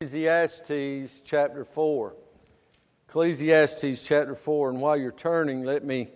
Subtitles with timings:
[0.00, 2.14] Ecclesiastes chapter 4.
[3.08, 4.70] Ecclesiastes chapter 4.
[4.70, 6.06] And while you're turning, let me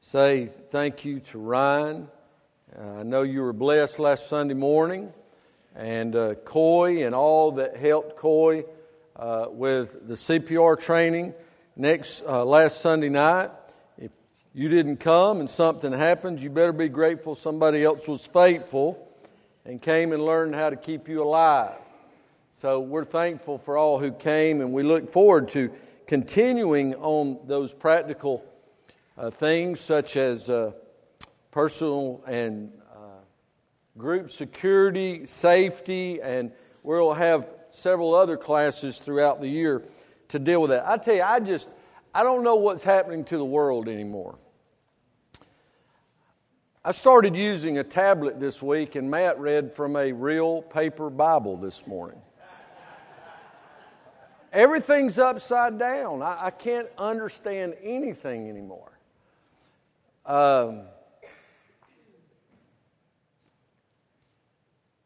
[0.00, 2.06] say thank you to Ryan.
[2.78, 5.12] Uh, I know you were blessed last Sunday morning,
[5.74, 8.64] and uh, Coy and all that helped Coy
[9.16, 11.34] uh, with the CPR training
[11.74, 13.50] next uh, last Sunday night.
[14.00, 14.12] If
[14.54, 19.08] you didn't come and something happened, you better be grateful somebody else was faithful
[19.64, 21.74] and came and learned how to keep you alive.
[22.60, 25.70] So we're thankful for all who came, and we look forward to
[26.08, 28.44] continuing on those practical
[29.16, 30.72] uh, things such as uh,
[31.52, 33.20] personal and uh,
[33.96, 36.50] group security, safety, and
[36.82, 39.84] we'll have several other classes throughout the year
[40.30, 40.84] to deal with that.
[40.84, 41.68] I tell you, I just,
[42.12, 44.36] I don't know what's happening to the world anymore.
[46.84, 51.56] I started using a tablet this week, and Matt read from a real paper Bible
[51.56, 52.20] this morning.
[54.52, 56.22] Everything's upside down.
[56.22, 58.90] I, I can't understand anything anymore.
[60.24, 60.82] Um,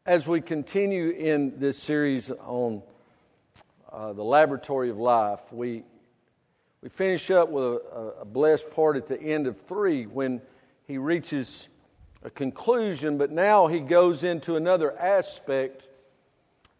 [0.05, 2.83] as we continue in this series on
[3.91, 5.83] uh, the laboratory of life, we,
[6.81, 10.41] we finish up with a, a blessed part at the end of three when
[10.87, 11.67] he reaches
[12.23, 15.87] a conclusion, but now he goes into another aspect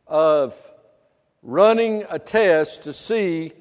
[0.08, 0.56] of
[1.44, 3.52] running a test to see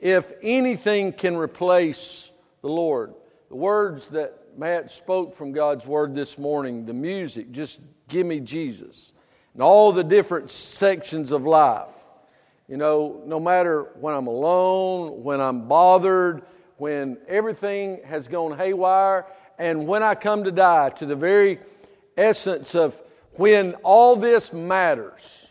[0.00, 2.30] if anything can replace
[2.62, 3.14] the Lord.
[3.50, 8.40] The words that Matt spoke from God's Word this morning, the music, just give me
[8.40, 9.12] Jesus.
[9.52, 11.92] And all the different sections of life.
[12.66, 16.42] You know, no matter when I'm alone, when I'm bothered,
[16.76, 19.26] when everything has gone haywire,
[19.58, 21.58] and when I come to die, to the very
[22.16, 23.00] essence of
[23.32, 25.49] when all this matters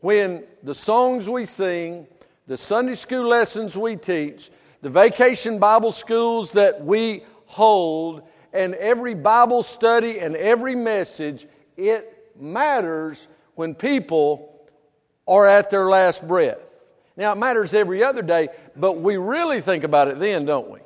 [0.00, 2.06] when the songs we sing,
[2.46, 4.50] the Sunday school lessons we teach,
[4.82, 12.32] the vacation Bible schools that we hold, and every Bible study and every message, it
[12.38, 14.68] matters when people
[15.28, 16.58] are at their last breath.
[17.16, 20.80] Now, it matters every other day, but we really think about it then, don't we?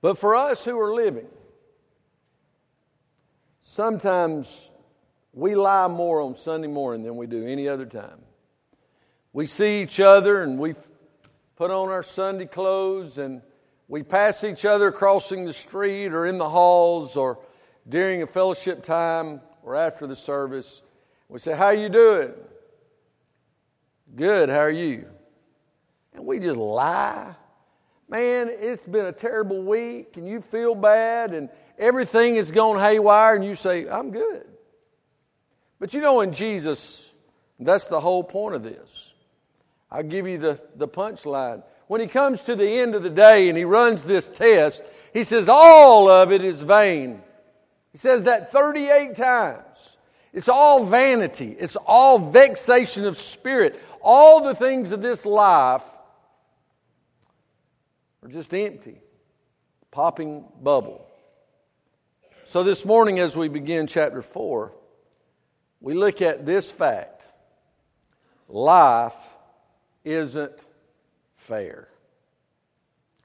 [0.00, 1.28] But for us who are living,
[3.60, 4.70] sometimes
[5.36, 8.22] we lie more on Sunday morning than we do any other time.
[9.34, 10.74] We see each other and we
[11.56, 13.42] put on our Sunday clothes and
[13.86, 17.38] we pass each other crossing the street or in the halls or
[17.86, 20.80] during a fellowship time or after the service.
[21.28, 22.32] We say, How you doing?
[24.14, 25.04] Good, how are you?
[26.14, 27.34] And we just lie.
[28.08, 33.34] Man, it's been a terrible week and you feel bad and everything is gone haywire
[33.34, 34.46] and you say, I'm good.
[35.78, 37.10] But you know, in Jesus,
[37.58, 39.12] that's the whole point of this.
[39.90, 41.62] I'll give you the, the punchline.
[41.86, 44.82] When he comes to the end of the day and he runs this test,
[45.12, 47.22] he says, All of it is vain.
[47.92, 49.62] He says that 38 times.
[50.32, 53.80] It's all vanity, it's all vexation of spirit.
[54.02, 55.82] All the things of this life
[58.22, 59.00] are just empty,
[59.90, 61.06] popping bubble.
[62.48, 64.72] So, this morning, as we begin chapter 4,
[65.80, 67.22] we look at this fact
[68.48, 69.14] life
[70.04, 70.52] isn't
[71.36, 71.88] fair.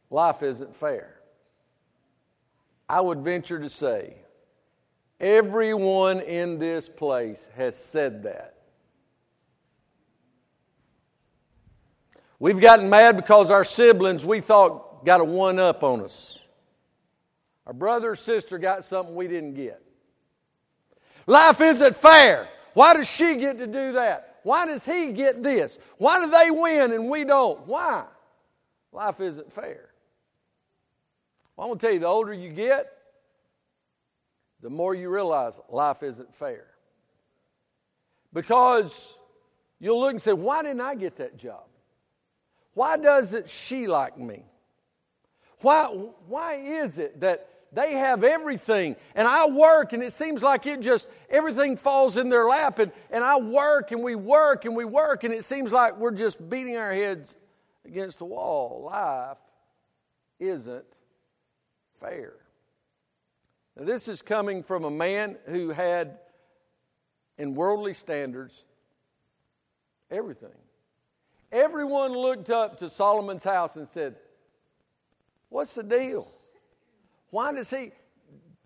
[0.09, 1.15] Life isn't fair.
[2.89, 4.15] I would venture to say
[5.19, 8.55] everyone in this place has said that.
[12.39, 16.39] We've gotten mad because our siblings we thought got a one up on us.
[17.67, 19.81] Our brother or sister got something we didn't get.
[21.27, 22.49] Life isn't fair.
[22.73, 24.39] Why does she get to do that?
[24.43, 25.77] Why does he get this?
[25.97, 27.67] Why do they win and we don't?
[27.67, 28.05] Why?
[28.91, 29.89] Life isn't fair.
[31.55, 32.91] Well, I'm going to tell you the older you get,
[34.61, 36.65] the more you realize life isn't fair.
[38.33, 39.15] Because
[39.79, 41.63] you'll look and say, Why didn't I get that job?
[42.73, 44.43] Why doesn't she like me?
[45.59, 45.85] Why,
[46.27, 48.95] why is it that they have everything.
[49.15, 52.79] And I work, and it seems like it just, everything falls in their lap.
[52.79, 56.11] And, and I work, and we work, and we work, and it seems like we're
[56.11, 57.35] just beating our heads
[57.85, 58.89] against the wall.
[58.91, 59.37] Life
[60.39, 60.85] isn't
[62.01, 62.33] fair.
[63.77, 66.19] Now, this is coming from a man who had,
[67.37, 68.65] in worldly standards,
[70.09, 70.49] everything.
[71.53, 74.15] Everyone looked up to Solomon's house and said,
[75.49, 76.31] What's the deal?
[77.31, 77.91] Why does he,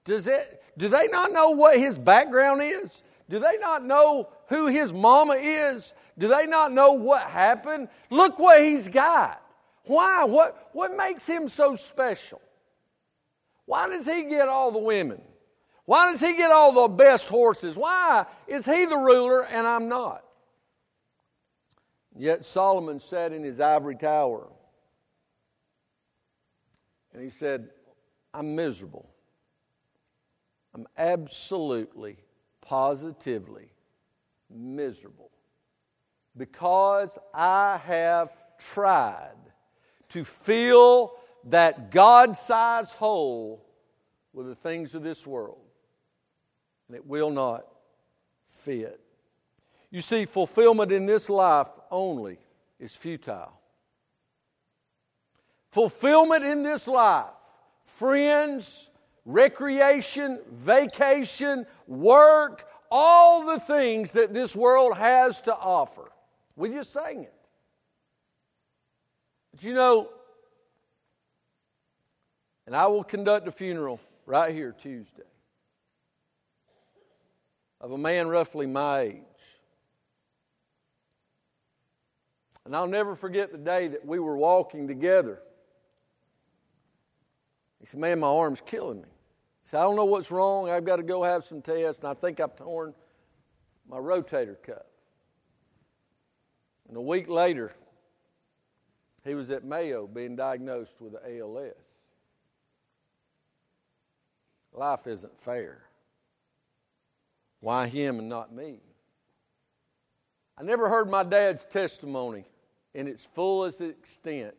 [0.03, 3.01] does it, do they not know what his background is?
[3.29, 5.93] Do they not know who his mama is?
[6.17, 7.87] Do they not know what happened?
[8.09, 9.41] Look what he's got.
[9.85, 10.25] Why?
[10.25, 12.41] What, what makes him so special?
[13.65, 15.21] Why does he get all the women?
[15.85, 17.77] Why does he get all the best horses?
[17.77, 20.23] Why is he the ruler and I'm not?
[22.17, 24.47] Yet Solomon sat in his ivory tower
[27.13, 27.69] and he said,
[28.35, 29.09] I'm miserable.
[30.73, 32.17] I'm absolutely,
[32.61, 33.71] positively
[34.49, 35.31] miserable
[36.35, 39.37] because I have tried
[40.09, 41.13] to fill
[41.45, 43.65] that God sized hole
[44.33, 45.61] with the things of this world,
[46.87, 47.65] and it will not
[48.63, 48.99] fit.
[49.91, 52.37] You see, fulfillment in this life only
[52.79, 53.53] is futile.
[55.71, 57.34] Fulfillment in this life,
[57.95, 58.87] friends,
[59.25, 66.11] recreation, vacation, work, all the things that this world has to offer.
[66.55, 67.33] We just sang it.
[69.51, 70.09] But you know,
[72.65, 75.23] and I will conduct a funeral right here Tuesday
[77.81, 79.21] of a man roughly my age.
[82.65, 85.39] And I'll never forget the day that we were walking together.
[87.85, 89.07] He said, Man, my arm's killing me.
[89.61, 90.71] He said, I don't know what's wrong.
[90.71, 92.95] I've got to go have some tests, and I think I've torn
[93.87, 94.87] my rotator cuff.
[96.87, 97.75] And a week later,
[99.23, 101.75] he was at Mayo being diagnosed with ALS.
[104.73, 105.83] Life isn't fair.
[107.59, 108.79] Why him and not me?
[110.57, 112.45] I never heard my dad's testimony
[112.95, 114.55] in its fullest extent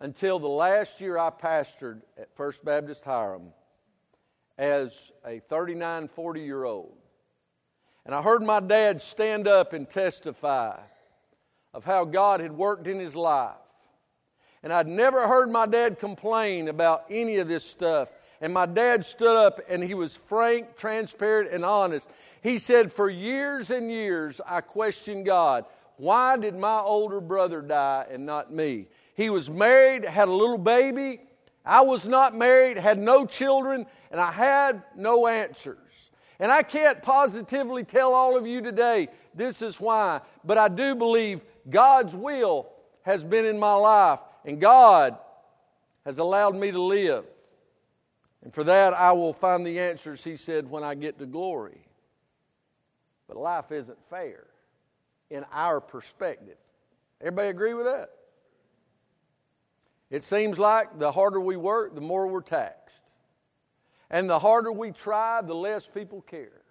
[0.00, 3.52] until the last year I pastored at First Baptist Hiram
[4.58, 6.96] as a 39, 40 year old.
[8.06, 10.78] And I heard my dad stand up and testify
[11.72, 13.54] of how God had worked in his life.
[14.62, 18.08] And I'd never heard my dad complain about any of this stuff.
[18.40, 22.08] And my dad stood up and he was frank, transparent, and honest.
[22.42, 25.66] He said, For years and years, I questioned God.
[25.96, 28.88] Why did my older brother die and not me?
[29.14, 31.20] He was married, had a little baby.
[31.64, 35.78] I was not married, had no children, and I had no answers.
[36.38, 40.94] And I can't positively tell all of you today this is why, but I do
[40.94, 42.70] believe God's will
[43.02, 45.18] has been in my life, and God
[46.04, 47.24] has allowed me to live.
[48.42, 51.82] And for that, I will find the answers, he said, when I get to glory.
[53.28, 54.46] But life isn't fair
[55.28, 56.56] in our perspective.
[57.20, 58.10] Everybody agree with that?
[60.10, 62.96] It seems like the harder we work, the more we're taxed.
[64.10, 66.62] And the harder we try, the less people care.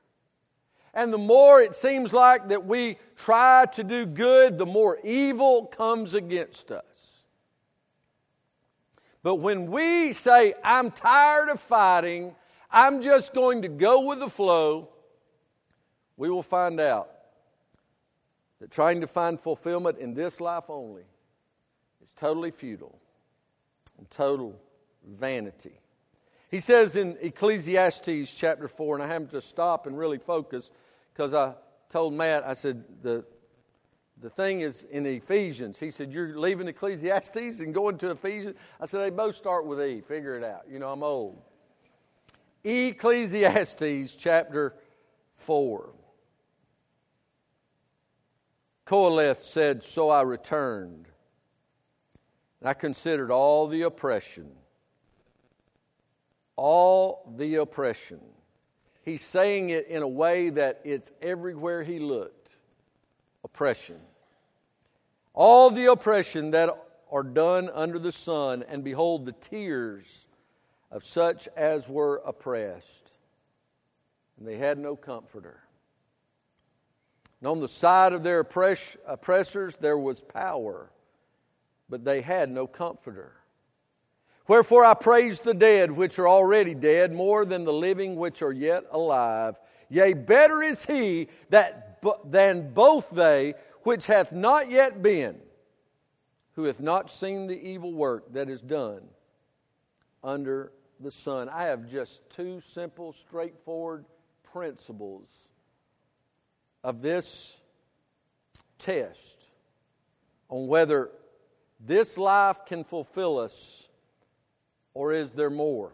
[0.94, 5.68] And the more it seems like that we try to do good, the more evil
[5.68, 6.84] comes against us.
[9.24, 12.36] But when we say, I'm tired of fighting,
[12.70, 14.90] I'm just going to go with the flow,
[16.18, 17.10] we will find out
[18.60, 21.04] that trying to find fulfillment in this life only
[22.04, 22.99] is totally futile
[24.00, 24.60] and total
[25.06, 25.80] vanity.
[26.50, 30.72] He says in Ecclesiastes chapter 4, and I have to stop and really focus
[31.14, 31.54] because I
[31.90, 33.24] told Matt, I said, the,
[34.20, 35.78] the thing is in Ephesians.
[35.78, 38.56] He said, You're leaving Ecclesiastes and going to Ephesians?
[38.80, 40.02] I said, They both start with E.
[40.02, 40.64] Figure it out.
[40.68, 41.42] You know, I'm old.
[42.64, 44.74] Ecclesiastes chapter
[45.36, 45.90] 4.
[48.88, 51.09] Qoheleth said, So I returned,
[52.60, 54.52] and I considered all the oppression.
[56.56, 58.20] All the oppression.
[59.04, 62.50] He's saying it in a way that it's everywhere he looked
[63.44, 64.00] oppression.
[65.34, 66.70] All the oppression that
[67.12, 70.28] are done under the sun, and behold, the tears
[70.92, 73.12] of such as were oppressed.
[74.38, 75.62] And they had no comforter.
[77.40, 80.92] And on the side of their oppress- oppressors there was power,
[81.90, 83.34] but they had no comforter.
[84.48, 88.52] Wherefore I praise the dead which are already dead more than the living which are
[88.52, 89.60] yet alive.
[89.90, 93.54] Yea, better is he that, than both they
[93.84, 95.38] which hath not yet been,
[96.56, 99.02] who hath not seen the evil work that is done
[100.24, 101.48] under the sun.
[101.48, 104.06] I have just two simple, straightforward
[104.52, 105.28] principles
[106.84, 107.56] of this
[108.80, 109.46] test
[110.50, 111.12] on whether
[111.80, 113.88] this life can fulfill us
[114.94, 115.94] or is there more?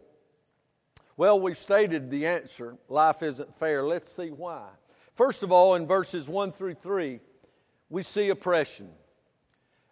[1.17, 3.85] Well, we've stated the answer life isn't fair.
[3.85, 4.67] Let's see why.
[5.13, 7.19] First of all, in verses 1 through 3,
[7.89, 8.89] we see oppression.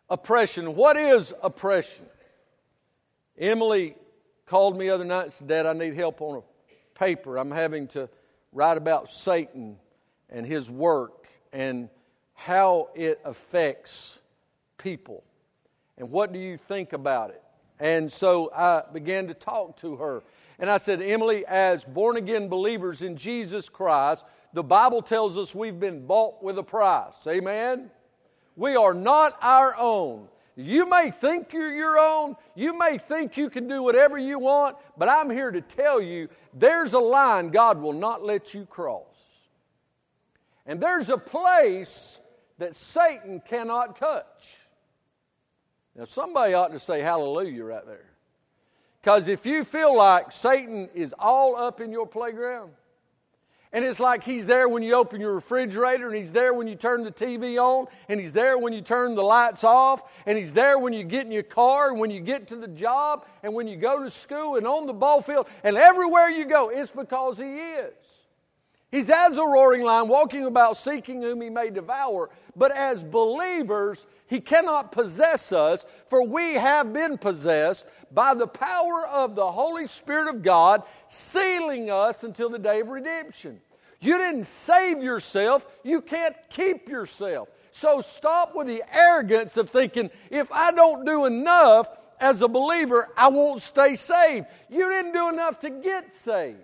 [0.09, 0.75] Oppression.
[0.75, 2.05] What is oppression?
[3.37, 3.95] Emily
[4.45, 7.37] called me other night and said, Dad, I need help on a paper.
[7.37, 8.09] I'm having to
[8.51, 9.77] write about Satan
[10.29, 11.89] and his work and
[12.33, 14.17] how it affects
[14.77, 15.23] people.
[15.97, 17.41] And what do you think about it?
[17.79, 20.23] And so I began to talk to her.
[20.59, 24.23] And I said, Emily, as born again believers in Jesus Christ,
[24.53, 27.27] the Bible tells us we've been bought with a price.
[27.27, 27.89] Amen?
[28.55, 30.27] We are not our own.
[30.55, 32.35] You may think you're your own.
[32.55, 36.29] You may think you can do whatever you want, but I'm here to tell you
[36.53, 39.07] there's a line God will not let you cross.
[40.65, 42.19] And there's a place
[42.59, 44.59] that Satan cannot touch.
[45.95, 48.05] Now, somebody ought to say hallelujah right there.
[49.01, 52.71] Because if you feel like Satan is all up in your playground,
[53.73, 56.75] and it's like he's there when you open your refrigerator, and he's there when you
[56.75, 60.53] turn the TV on, and he's there when you turn the lights off, and he's
[60.53, 63.53] there when you get in your car, and when you get to the job, and
[63.53, 66.69] when you go to school, and on the ball field, and everywhere you go.
[66.69, 67.93] It's because he is.
[68.91, 72.29] He's as a roaring lion, walking about seeking whom he may devour.
[72.55, 79.05] But as believers, he cannot possess us, for we have been possessed by the power
[79.07, 83.59] of the Holy Spirit of God, sealing us until the day of redemption.
[83.99, 87.49] You didn't save yourself, you can't keep yourself.
[87.71, 91.87] So stop with the arrogance of thinking, if I don't do enough
[92.19, 94.47] as a believer, I won't stay saved.
[94.69, 96.59] You didn't do enough to get saved.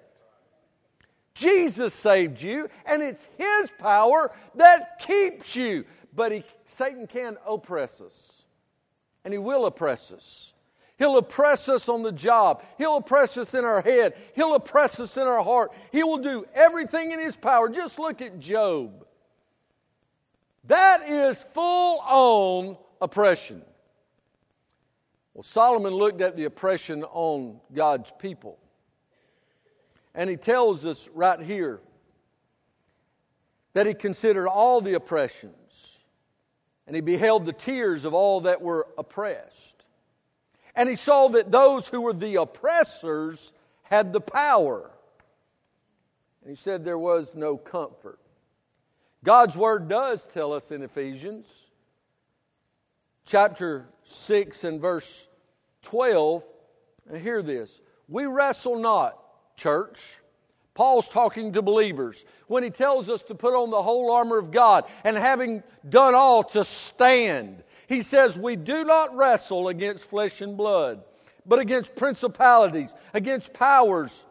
[1.33, 5.85] Jesus saved you, and it's His power that keeps you.
[6.19, 8.43] But he, Satan can oppress us,
[9.23, 10.51] and he will oppress us.
[10.97, 12.61] He'll oppress us on the job.
[12.77, 14.15] He'll oppress us in our head.
[14.35, 15.71] He'll oppress us in our heart.
[15.93, 17.69] He will do everything in his power.
[17.69, 19.05] Just look at Job.
[20.65, 23.61] That is full on oppression.
[25.33, 28.59] Well, Solomon looked at the oppression on God's people.
[30.13, 31.79] And he tells us right here
[33.71, 35.55] that he considered all the oppressions
[36.89, 39.85] and he beheld the tears of all that were oppressed.
[40.75, 43.53] And he saw that those who were the oppressors
[43.83, 44.89] had the power.
[46.41, 48.17] And he said there was no comfort.
[49.23, 51.45] God's word does tell us in Ephesians
[53.23, 55.27] chapter 6 and verse
[55.83, 56.43] 12,
[57.07, 59.15] and hear this we wrestle not
[59.57, 60.15] church.
[60.73, 64.51] Paul's talking to believers when he tells us to put on the whole armor of
[64.51, 67.63] God and having done all to stand.
[67.87, 71.03] He says, We do not wrestle against flesh and blood,
[71.45, 74.25] but against principalities, against powers,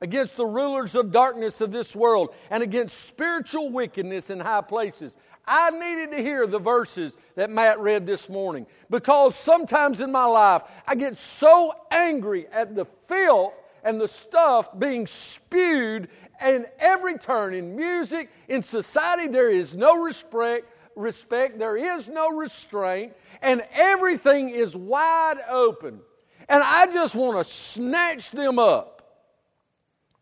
[0.00, 5.16] against the rulers of darkness of this world, and against spiritual wickedness in high places.
[5.46, 10.24] I needed to hear the verses that Matt read this morning because sometimes in my
[10.24, 13.52] life I get so angry at the filth
[13.82, 16.08] and the stuff being spewed
[16.40, 22.30] and every turn in music, in society, there is no respect, respect, there is no
[22.30, 26.00] restraint, and everything is wide open.
[26.48, 29.02] And I just want to snatch them up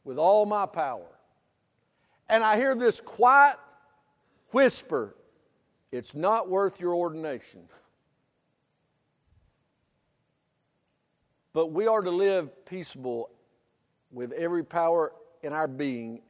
[0.04, 1.06] with all my power.
[2.28, 3.56] And I hear this quiet
[4.50, 5.14] whisper
[5.92, 7.62] it's not worth your ordination.
[11.52, 13.30] But we are to live peaceable
[14.12, 15.12] with every power
[15.42, 16.20] in our being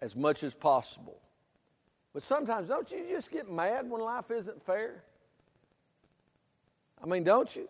[0.00, 1.18] as much as possible.
[2.12, 5.02] But sometimes, don't you just get mad when life isn't fair?
[7.02, 7.68] I mean, don't you?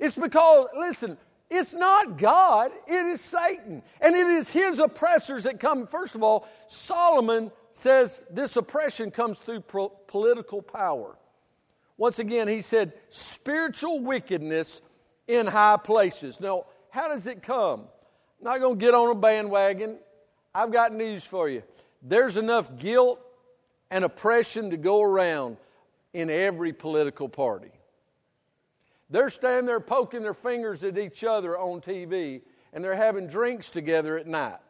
[0.00, 1.16] It's because, listen,
[1.48, 3.82] it's not God, it is Satan.
[4.00, 5.86] And it is his oppressors that come.
[5.86, 11.16] First of all, Solomon says this oppression comes through pro- political power.
[11.96, 14.82] Once again, he said spiritual wickedness
[15.28, 16.40] in high places.
[16.40, 17.80] Now, how does it come?
[18.38, 19.96] I'm not going to get on a bandwagon.
[20.54, 21.64] I've got news for you.
[22.00, 23.18] There's enough guilt
[23.90, 25.56] and oppression to go around
[26.12, 27.72] in every political party.
[29.10, 33.70] They're standing there poking their fingers at each other on TV, and they're having drinks
[33.70, 34.60] together at night.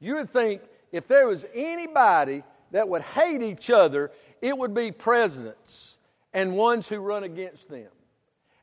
[0.00, 0.60] You would think
[0.90, 4.10] if there was anybody that would hate each other,
[4.42, 5.98] it would be presidents
[6.32, 7.90] and ones who run against them.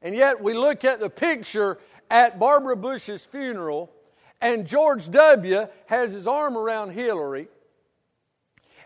[0.01, 1.77] And yet we look at the picture
[2.10, 3.91] at Barbara Bush's funeral,
[4.41, 5.67] and George W.
[5.86, 7.48] has his arm around Hillary.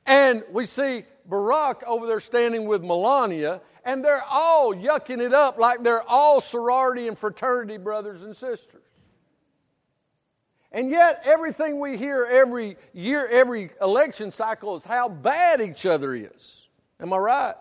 [0.05, 5.57] And we see Barack over there standing with Melania, and they're all yucking it up
[5.57, 8.81] like they're all sorority and fraternity brothers and sisters.
[10.71, 16.13] And yet, everything we hear every year, every election cycle is how bad each other
[16.13, 16.67] is.
[16.99, 17.55] Am I right?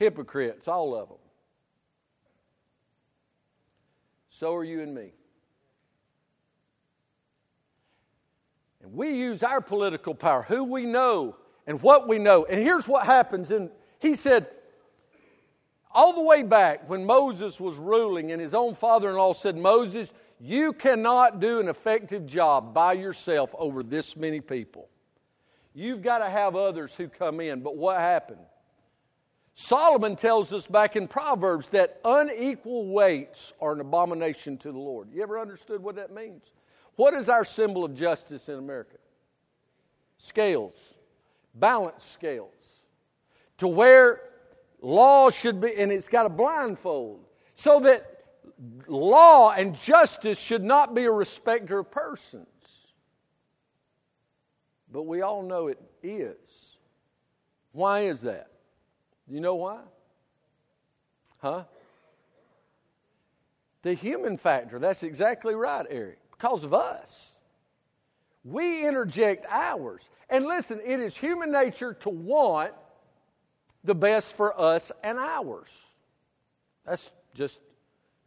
[0.00, 1.18] Hypocrites, all of them.
[4.40, 5.12] So are you and me.
[8.82, 12.46] And we use our political power, who we know and what we know.
[12.46, 13.50] And here's what happens.
[13.50, 13.68] And
[13.98, 14.46] he said,
[15.92, 19.58] all the way back when Moses was ruling, and his own father in law said,
[19.58, 24.88] Moses, you cannot do an effective job by yourself over this many people.
[25.74, 27.60] You've got to have others who come in.
[27.60, 28.40] But what happened?
[29.54, 35.08] Solomon tells us back in Proverbs that unequal weights are an abomination to the Lord.
[35.12, 36.42] You ever understood what that means?
[36.96, 38.96] What is our symbol of justice in America?
[40.18, 40.74] Scales,
[41.54, 42.52] balance scales.
[43.58, 44.22] To where
[44.80, 48.24] law should be, and it's got a blindfold, so that
[48.86, 52.46] law and justice should not be a respecter of persons.
[54.92, 56.36] But we all know it is.
[57.72, 58.49] Why is that?
[59.30, 59.78] You know why?
[61.38, 61.64] Huh?
[63.82, 64.78] The human factor.
[64.78, 66.18] That's exactly right, Eric.
[66.32, 67.38] Because of us.
[68.44, 70.02] We interject ours.
[70.28, 72.72] And listen, it is human nature to want
[73.84, 75.70] the best for us and ours.
[76.84, 77.60] That's just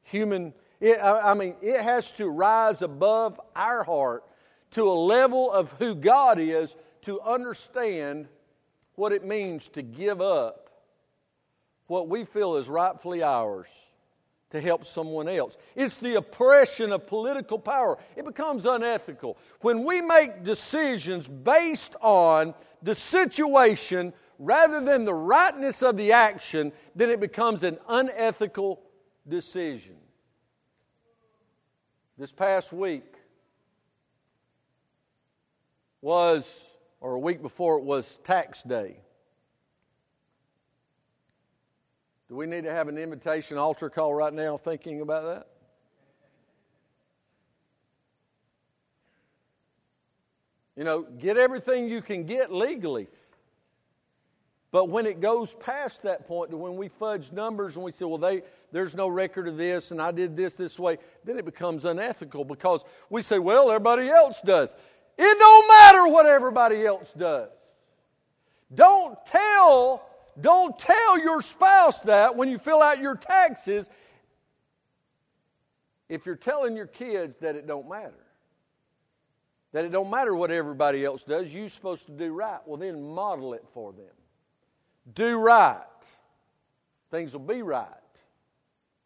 [0.04, 0.54] human.
[0.80, 4.24] It, I, I mean, it has to rise above our heart
[4.72, 8.28] to a level of who God is to understand
[8.96, 10.63] what it means to give up
[11.94, 13.68] what we feel is rightfully ours
[14.50, 15.58] to help someone else.
[15.76, 18.00] It's the oppression of political power.
[18.16, 19.38] It becomes unethical.
[19.62, 26.72] When we make decisions based on the situation rather than the rightness of the action,
[26.96, 28.82] then it becomes an unethical
[29.30, 29.98] decision.
[32.18, 33.14] This past week
[36.02, 36.44] was,
[37.00, 38.98] or a week before it was tax day.
[42.34, 45.48] Do we need to have an invitation altar call right now thinking about that?
[50.76, 53.08] You know, get everything you can get legally.
[54.72, 58.18] But when it goes past that point when we fudge numbers and we say, well,
[58.18, 58.42] they,
[58.72, 62.46] there's no record of this and I did this this way, then it becomes unethical
[62.46, 64.76] because we say, well, everybody else does.
[65.20, 67.50] It don't matter what everybody else does.
[68.74, 73.90] Don't tell, don't tell your spouse that when you fill out your taxes
[76.10, 78.14] if you're telling your kids that it don't matter.
[79.72, 82.60] That it don't matter what everybody else does, you're supposed to do right.
[82.66, 84.06] Well, then model it for them
[85.16, 85.82] do right,
[87.12, 87.88] things will be right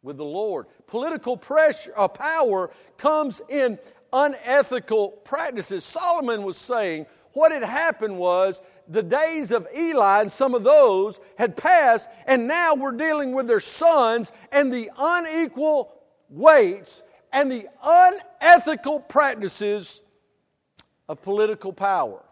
[0.04, 0.68] with the Lord.
[0.86, 3.80] Political pressure, uh, power comes in
[4.14, 5.84] unethical practices.
[5.84, 11.20] Solomon was saying what had happened was the days of Eli and some of those
[11.38, 15.94] had passed, and now we're dealing with their sons and the unequal
[16.30, 20.02] weights and the unethical practices
[21.10, 22.24] of political power.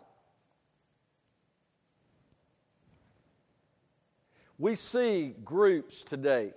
[4.58, 6.54] We see groups today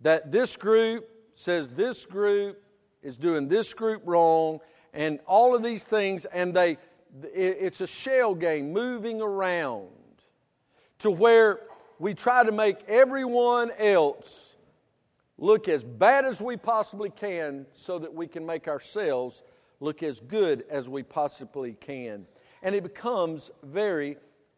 [0.00, 2.62] that this group says this group
[3.02, 4.60] is doing this group wrong,
[4.92, 6.78] and all of these things, and they
[7.22, 9.88] it's a shell game moving around
[11.00, 11.60] to where
[11.98, 14.54] we try to make everyone else
[15.38, 19.42] look as bad as we possibly can so that we can make ourselves
[19.80, 22.26] look as good as we possibly can.
[22.62, 24.16] And it becomes very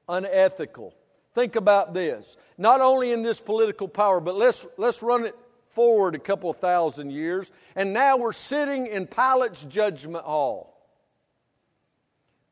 [0.09, 0.95] unethical.
[1.35, 2.37] Think about this.
[2.57, 5.37] Not only in this political power, but let's, let's run it
[5.71, 7.51] forward a couple of thousand years.
[7.77, 10.78] And now we're sitting in Pilate's judgment hall.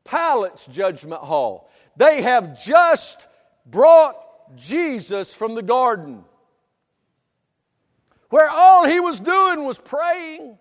[0.07, 1.69] Pilate's judgment hall.
[1.95, 3.25] They have just
[3.65, 4.15] brought
[4.55, 6.23] Jesus from the garden,
[8.29, 10.57] where all he was doing was praying,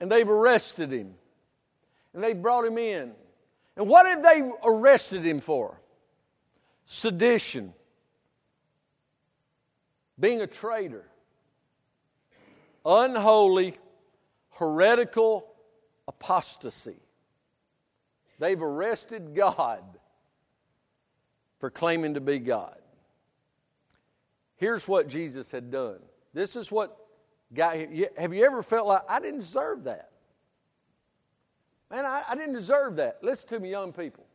[0.00, 1.14] and they've arrested him.
[2.14, 3.12] And they brought him in.
[3.76, 5.78] And what had they arrested him for?
[6.86, 7.74] sedition,
[10.18, 11.04] being a traitor,
[12.84, 13.74] unholy,
[14.52, 15.46] heretical
[16.08, 16.96] apostasy.
[18.38, 19.82] They've arrested God
[21.58, 22.76] for claiming to be God.
[24.56, 25.98] Here's what Jesus had done.
[26.34, 26.96] This is what
[27.52, 28.04] got him.
[28.16, 30.10] Have you ever felt like, I didn't deserve that?
[31.90, 33.18] Man, I, I didn't deserve that.
[33.22, 34.26] Listen to me, young people.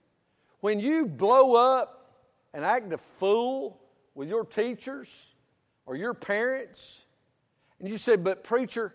[0.62, 2.14] When you blow up
[2.54, 3.80] and act a fool
[4.16, 5.10] with your teachers
[5.86, 7.02] or your parents,
[7.80, 8.94] and you say, But preacher,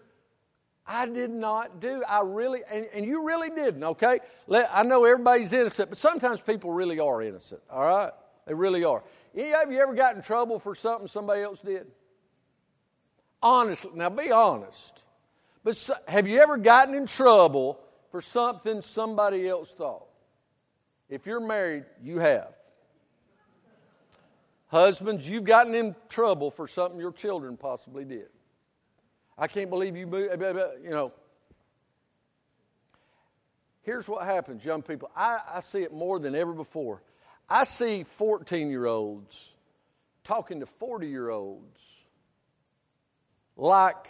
[0.87, 2.05] I did not do.
[2.09, 4.21] I really, and, and you really didn't, okay?
[4.47, 8.13] Let, I know everybody's innocent, but sometimes people really are innocent, all right?
[8.47, 9.03] They really are.
[9.37, 11.89] Have you ever got in trouble for something somebody else did?
[13.43, 15.03] Honestly, now be honest.
[15.65, 17.81] But so, have you ever gotten in trouble
[18.13, 20.07] for something somebody else thought?
[21.09, 22.53] If you're married, you have.
[24.69, 28.29] Husbands, you've gotten in trouble for something your children possibly did.
[29.39, 30.33] I can't believe you moved,
[30.83, 31.13] you know.
[33.83, 35.11] Here's what happens, young people.
[35.15, 37.03] I, I see it more than ever before.
[37.49, 39.37] I see 14 year olds
[40.25, 41.79] talking to 40 year olds
[43.57, 44.09] like,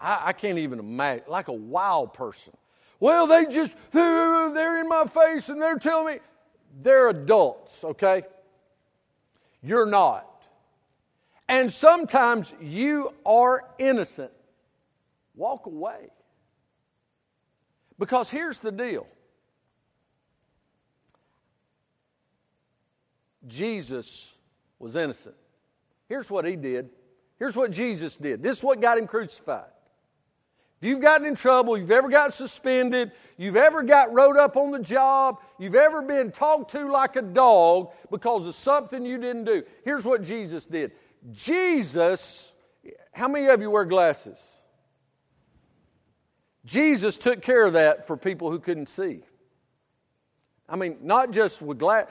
[0.00, 2.52] I, I, can't even imagine, like a wild person.
[3.00, 6.20] Well, they just, they're, they're in my face and they're telling me,
[6.82, 8.24] they're adults, okay?
[9.62, 10.28] You're not.
[11.48, 14.32] And sometimes you are innocent.
[15.34, 16.08] Walk away.
[17.98, 19.06] Because here's the deal
[23.46, 24.30] Jesus
[24.78, 25.34] was innocent.
[26.08, 26.90] Here's what he did.
[27.38, 28.42] Here's what Jesus did.
[28.42, 29.64] This is what got him crucified.
[30.80, 34.70] If you've gotten in trouble, you've ever got suspended, you've ever got wrote up on
[34.70, 39.44] the job, you've ever been talked to like a dog because of something you didn't
[39.44, 40.92] do, here's what Jesus did.
[41.32, 42.52] Jesus,
[43.12, 44.38] how many of you wear glasses?
[46.64, 49.22] Jesus took care of that for people who couldn't see.
[50.68, 52.06] I mean, not just with glass,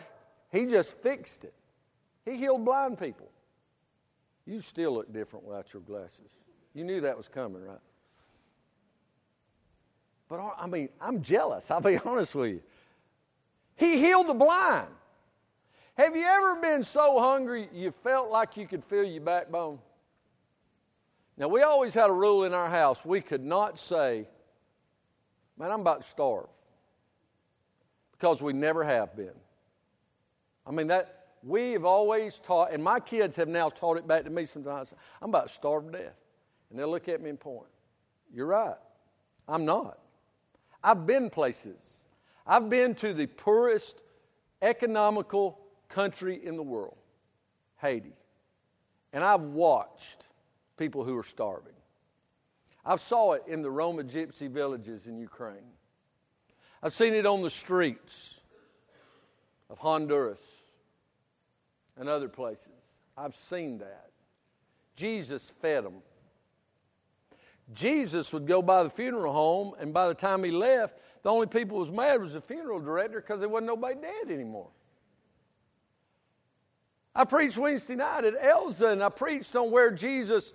[0.51, 1.53] he just fixed it.
[2.25, 3.29] He healed blind people.
[4.45, 6.29] You still look different without your glasses.
[6.73, 7.79] You knew that was coming, right?
[10.29, 12.61] But I mean, I'm jealous, I'll be honest with you.
[13.75, 14.87] He healed the blind.
[15.95, 19.79] Have you ever been so hungry you felt like you could feel your backbone?
[21.37, 24.27] Now, we always had a rule in our house we could not say,
[25.57, 26.47] Man, I'm about to starve.
[28.11, 29.35] Because we never have been.
[30.65, 34.23] I mean, that we have always taught, and my kids have now taught it back
[34.23, 34.93] to me sometimes.
[35.21, 36.15] I'm about to starve to death.
[36.69, 37.67] And they'll look at me and point.
[38.33, 38.77] You're right.
[39.47, 39.99] I'm not.
[40.83, 42.01] I've been places.
[42.47, 44.01] I've been to the poorest
[44.61, 45.59] economical
[45.93, 46.97] country in the world,
[47.79, 48.13] Haiti.
[49.13, 50.25] And I've watched
[50.77, 51.73] people who are starving.
[52.85, 55.71] I've saw it in the Roma gypsy villages in Ukraine.
[56.81, 58.35] I've seen it on the streets
[59.69, 60.39] of Honduras
[61.97, 62.67] and other places.
[63.15, 64.09] I've seen that.
[64.95, 66.01] Jesus fed them.
[67.73, 71.47] Jesus would go by the funeral home, and by the time he left, the only
[71.47, 74.67] people who was mad was the funeral director because there wasn't nobody dead anymore.
[77.15, 80.53] I preached Wednesday night at Elza, and I preached on where Jesus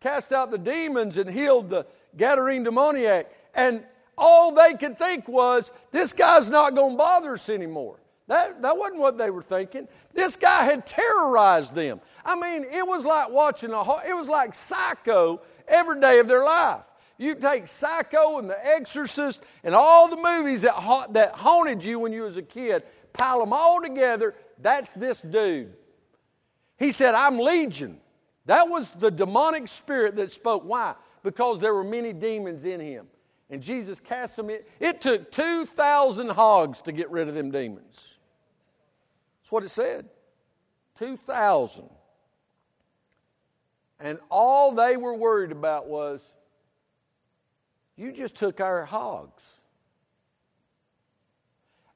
[0.00, 3.30] cast out the demons and healed the Gadarene demoniac.
[3.54, 3.84] And
[4.18, 7.98] all they could think was, this guy's not going to bother us anymore.
[8.26, 9.86] That, that wasn't what they were thinking.
[10.12, 12.00] This guy had terrorized them.
[12.24, 16.44] I mean, it was like watching a, it was like psycho every day of their
[16.44, 16.82] life.
[17.16, 22.00] You take Psycho and The Exorcist and all the movies that, ha- that haunted you
[22.00, 24.34] when you was a kid, pile them all together.
[24.60, 25.72] That's this dude.
[26.78, 28.00] He said, I'm Legion.
[28.46, 30.64] That was the demonic spirit that spoke.
[30.64, 30.94] Why?
[31.22, 33.06] Because there were many demons in him.
[33.50, 34.60] And Jesus cast them in.
[34.80, 37.94] It took 2,000 hogs to get rid of them demons.
[39.42, 40.08] That's what it said.
[40.98, 41.88] 2,000.
[44.00, 46.20] And all they were worried about was,
[47.96, 49.42] you just took our hogs.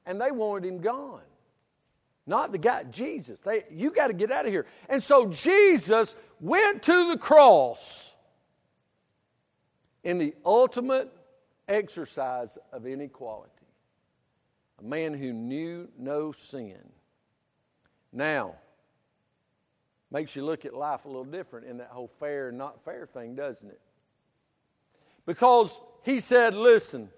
[0.05, 1.21] And they wanted him gone.
[2.29, 3.39] Not the guy, Jesus.
[3.39, 4.67] They, you got to get out of here.
[4.87, 8.13] And so Jesus went to the cross
[10.03, 11.11] in the ultimate
[11.67, 13.49] exercise of inequality.
[14.79, 16.77] A man who knew no sin.
[18.13, 18.53] Now,
[20.11, 23.07] makes you look at life a little different in that whole fair and not fair
[23.07, 23.81] thing, doesn't it?
[25.25, 27.09] Because he said, Listen,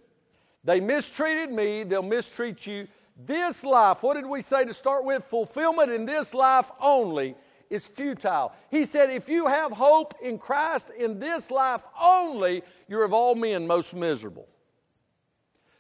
[0.64, 2.88] they mistreated me, they'll mistreat you.
[3.18, 5.24] This life, what did we say to start with?
[5.26, 7.36] Fulfillment in this life only
[7.70, 8.54] is futile.
[8.70, 13.36] He said, if you have hope in Christ in this life only, you're of all
[13.36, 14.48] men most miserable.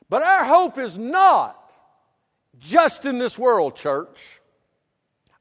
[0.10, 1.72] But our hope is not
[2.60, 4.40] just in this world, church.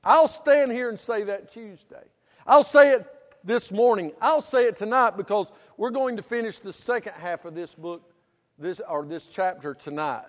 [0.02, 2.04] I'll stand here and say that Tuesday.
[2.46, 3.06] I'll say it
[3.44, 4.12] this morning.
[4.20, 8.12] I'll say it tonight because we're going to finish the second half of this book,
[8.58, 10.24] this or this chapter tonight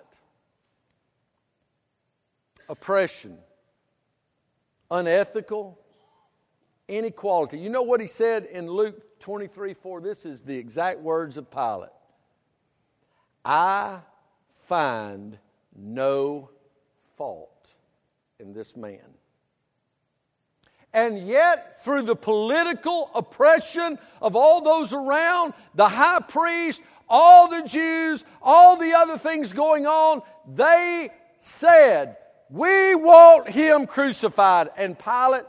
[2.71, 3.38] oppression,
[4.89, 5.77] unethical,
[6.88, 7.60] inequality.
[7.60, 10.01] You know what he said in Luke 23 4?
[10.01, 11.89] This is the exact words of Pilate.
[13.43, 13.99] I
[14.67, 15.38] find
[15.75, 16.49] no
[17.17, 17.67] fault
[18.39, 18.99] in this man.
[20.93, 27.63] And yet, through the political oppression of all those around, the high priest, all the
[27.63, 32.17] Jews, all the other things going on, they said,
[32.51, 34.69] We want him crucified.
[34.75, 35.45] And Pilate,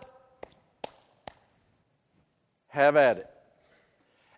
[2.68, 3.26] have at it.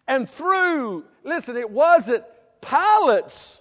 [0.09, 2.25] And through, listen, it wasn't
[2.61, 3.61] Pilate's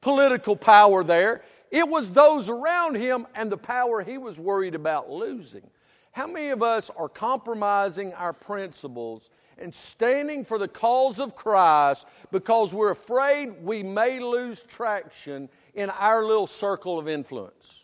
[0.00, 5.10] political power there, it was those around him and the power he was worried about
[5.10, 5.68] losing.
[6.12, 12.06] How many of us are compromising our principles and standing for the cause of Christ
[12.30, 17.77] because we're afraid we may lose traction in our little circle of influence?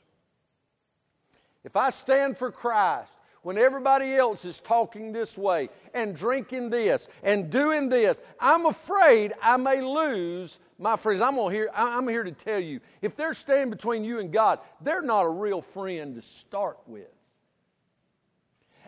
[1.65, 3.11] If I stand for Christ
[3.43, 9.33] when everybody else is talking this way and drinking this and doing this, I'm afraid
[9.43, 11.23] I may lose my friends.
[11.23, 15.03] I'm, here, I'm here to tell you if they're standing between you and God, they're
[15.03, 17.09] not a real friend to start with.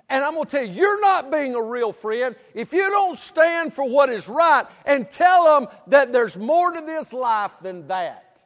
[0.09, 3.19] And I'm going to tell you, you're not being a real friend if you don't
[3.19, 7.89] stand for what is right and tell them that there's more to this life than
[7.89, 8.41] that.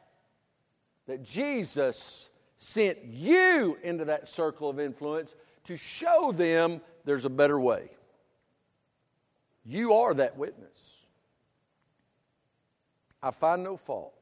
[1.05, 2.29] That Jesus
[2.61, 7.89] sent you into that circle of influence to show them there's a better way.
[9.65, 10.69] You are that witness.
[13.21, 14.13] I find no fault.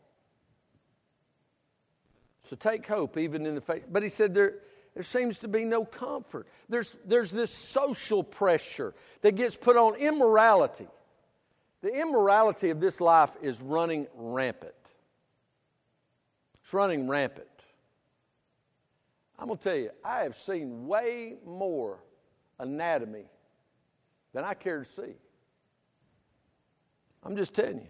[2.49, 3.83] So take hope even in the face.
[3.91, 4.53] But he said there,
[4.93, 6.47] there seems to be no comfort.
[6.69, 10.87] There's, there's this social pressure that gets put on immorality.
[11.81, 14.73] The immorality of this life is running rampant.
[16.63, 17.48] It's running rampant.
[19.39, 22.03] I'm going to tell you, I have seen way more
[22.59, 23.25] anatomy
[24.33, 25.15] than I care to see.
[27.23, 27.87] I'm just telling you.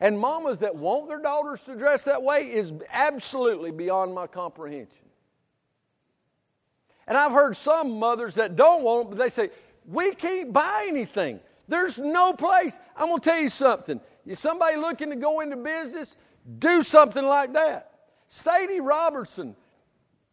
[0.00, 5.06] And mamas that want their daughters to dress that way is absolutely beyond my comprehension.
[7.06, 9.50] And I've heard some mothers that don't want but they say,
[9.86, 11.38] we can't buy anything.
[11.68, 12.74] There's no place.
[12.96, 14.00] I'm going to tell you something.
[14.24, 16.16] You somebody looking to go into business,
[16.58, 17.92] do something like that.
[18.28, 19.54] Sadie Robertson,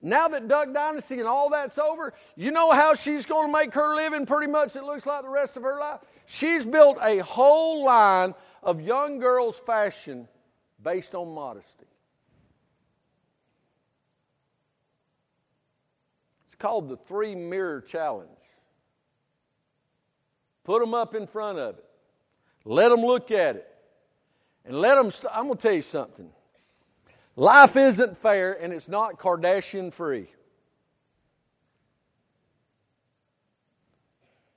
[0.01, 3.73] now that Duck Dynasty and all that's over, you know how she's going to make
[3.73, 5.99] her living pretty much, it looks like the rest of her life?
[6.25, 8.33] She's built a whole line
[8.63, 10.27] of young girls' fashion
[10.81, 11.85] based on modesty.
[16.47, 18.29] It's called the Three Mirror Challenge.
[20.63, 21.85] Put them up in front of it.
[22.63, 23.67] Let them look at it.
[24.63, 26.29] And let them, st- I'm going to tell you something.
[27.39, 30.27] Life isn't fair and it's not Kardashian free.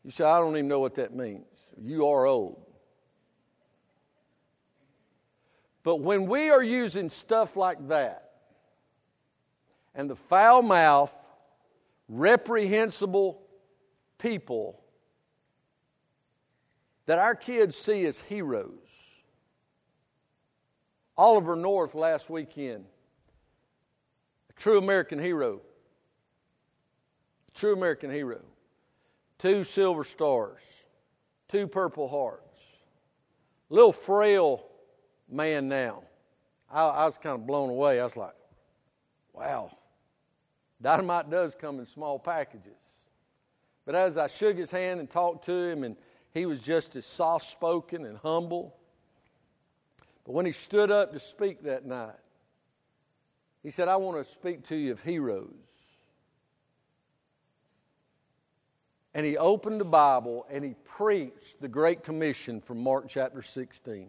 [0.05, 1.47] You say, I don't even know what that means.
[1.81, 2.61] You are old.
[5.85, 8.33] But when we are using stuff like that,
[9.95, 11.15] and the foul mouth
[12.09, 13.43] reprehensible
[14.19, 14.83] people
[17.07, 18.82] that our kids see as heroes.
[21.23, 22.85] Oliver North last weekend,
[24.51, 25.61] a true American hero.
[27.55, 28.41] True American hero.
[29.39, 30.63] Two silver stars,
[31.49, 32.59] two purple hearts.
[33.71, 34.65] Little frail
[35.31, 36.03] man now.
[36.69, 38.01] I, I was kind of blown away.
[38.01, 38.35] I was like,
[39.33, 39.71] wow.
[40.81, 42.73] Dynamite does come in small packages.
[43.85, 45.95] But as I shook his hand and talked to him, and
[46.35, 48.75] he was just as soft spoken and humble.
[50.25, 52.15] But when he stood up to speak that night,
[53.63, 55.51] he said, I want to speak to you of heroes.
[59.15, 64.09] And he opened the Bible and he preached the Great Commission from Mark chapter 16.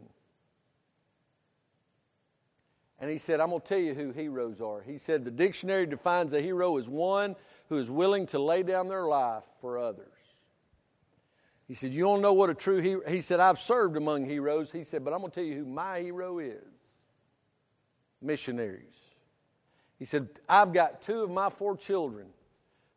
[2.99, 4.81] And he said, I'm going to tell you who heroes are.
[4.81, 7.35] He said, the dictionary defines a hero as one
[7.67, 10.12] who is willing to lay down their life for others.
[11.67, 14.71] He said, You don't know what a true hero He said, I've served among heroes.
[14.71, 16.61] He said, But I'm going to tell you who my hero is
[18.21, 18.85] missionaries.
[19.99, 22.27] He said, I've got two of my four children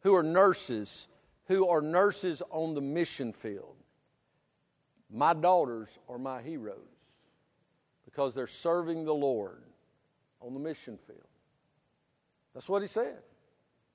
[0.01, 1.09] who are nurses,
[1.47, 3.75] who are nurses on the mission field.
[5.11, 6.79] My daughters are my heroes
[8.05, 9.63] because they're serving the Lord
[10.41, 11.21] on the mission field.
[12.55, 13.19] That's what he said.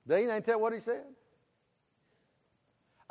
[0.06, 1.04] Dean, ain't that what he said?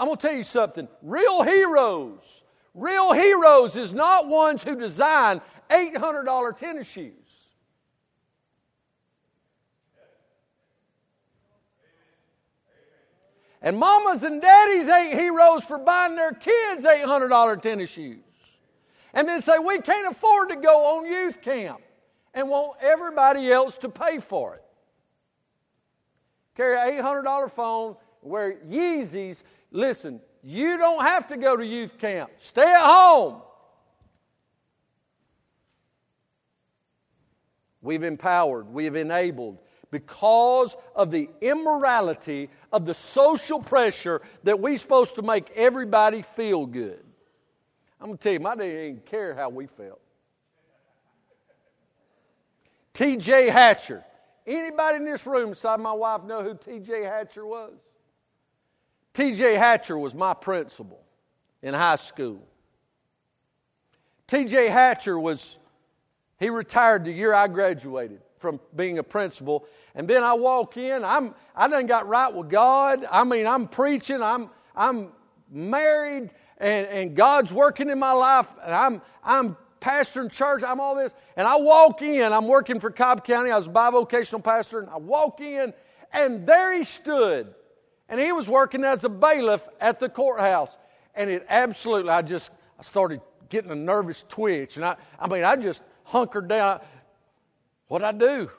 [0.01, 0.87] I'm going to tell you something.
[1.03, 7.13] Real heroes, real heroes is not ones who design $800 tennis shoes.
[13.61, 18.23] And mamas and daddies ain't heroes for buying their kids $800 tennis shoes.
[19.13, 21.79] And then say, we can't afford to go on youth camp
[22.33, 24.63] and want everybody else to pay for it.
[26.55, 29.43] Carry an $800 phone, wear Yeezys.
[29.71, 32.31] Listen, you don't have to go to youth camp.
[32.39, 33.41] Stay at home.
[37.81, 39.57] We've empowered, we've enabled
[39.89, 46.65] because of the immorality of the social pressure that we're supposed to make everybody feel
[46.65, 47.03] good.
[47.99, 49.99] I'm going to tell you, my daddy didn't care how we felt.
[52.93, 53.49] T.J.
[53.49, 54.03] Hatcher.
[54.45, 57.03] Anybody in this room beside my wife know who T.J.
[57.03, 57.73] Hatcher was?
[59.13, 59.55] T.J.
[59.55, 61.01] Hatcher was my principal
[61.61, 62.47] in high school.
[64.27, 64.67] T.J.
[64.69, 65.57] Hatcher was,
[66.39, 69.65] he retired the year I graduated from being a principal.
[69.93, 73.05] And then I walk in, I'm, I done got right with God.
[73.09, 75.09] I mean, I'm preaching, I'm, I'm
[75.49, 80.95] married, and, and God's working in my life, and I'm, I'm pastoring church, I'm all
[80.95, 81.13] this.
[81.35, 84.89] And I walk in, I'm working for Cobb County, I was a bivocational pastor, and
[84.89, 85.73] I walk in,
[86.13, 87.53] and there he stood
[88.11, 90.77] and he was working as a bailiff at the courthouse.
[91.15, 94.75] And it absolutely, I just I started getting a nervous twitch.
[94.75, 96.81] And I, I mean, I just hunkered down.
[97.87, 98.51] What'd I do?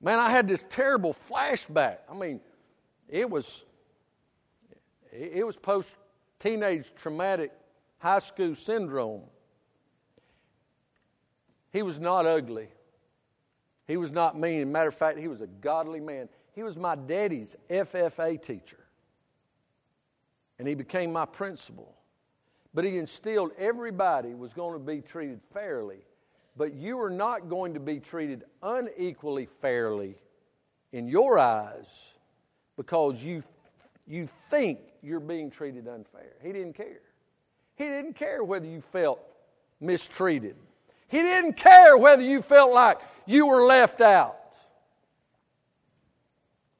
[0.00, 1.98] Man, I had this terrible flashback.
[2.08, 2.40] I mean,
[3.08, 3.64] it was
[5.12, 5.96] it was post
[6.38, 7.50] teenage traumatic
[7.98, 9.22] high school syndrome.
[11.72, 12.68] He was not ugly.
[13.88, 14.70] He was not mean.
[14.70, 16.28] Matter of fact, he was a godly man.
[16.56, 18.78] He was my daddy's FFA teacher.
[20.58, 21.94] And he became my principal.
[22.72, 25.98] But he instilled everybody was going to be treated fairly.
[26.56, 30.16] But you are not going to be treated unequally fairly
[30.92, 31.86] in your eyes
[32.78, 33.42] because you,
[34.06, 36.32] you think you're being treated unfair.
[36.42, 37.02] He didn't care.
[37.74, 39.20] He didn't care whether you felt
[39.78, 40.56] mistreated.
[41.08, 44.38] He didn't care whether you felt like you were left out.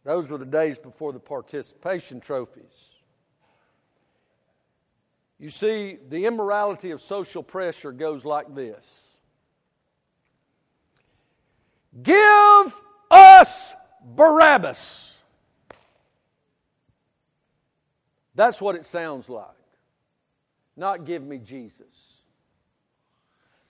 [0.07, 2.92] Those were the days before the participation trophies.
[5.37, 8.87] You see, the immorality of social pressure goes like this
[12.01, 15.19] Give us Barabbas.
[18.37, 19.49] That's what it sounds like.
[20.77, 21.83] Not give me Jesus.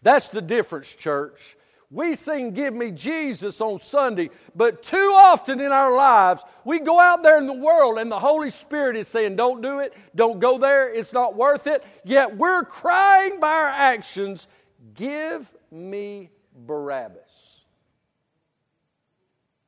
[0.03, 1.57] That's the difference, church.
[1.91, 6.99] We sing Give Me Jesus on Sunday, but too often in our lives, we go
[6.99, 10.41] out there in the world and the Holy Spirit is saying, Don't do it, don't
[10.41, 11.85] go there, it's not worth it.
[12.05, 14.49] Yet we're crying by our actions,
[14.95, 16.31] Give me
[16.67, 17.21] Barabbas.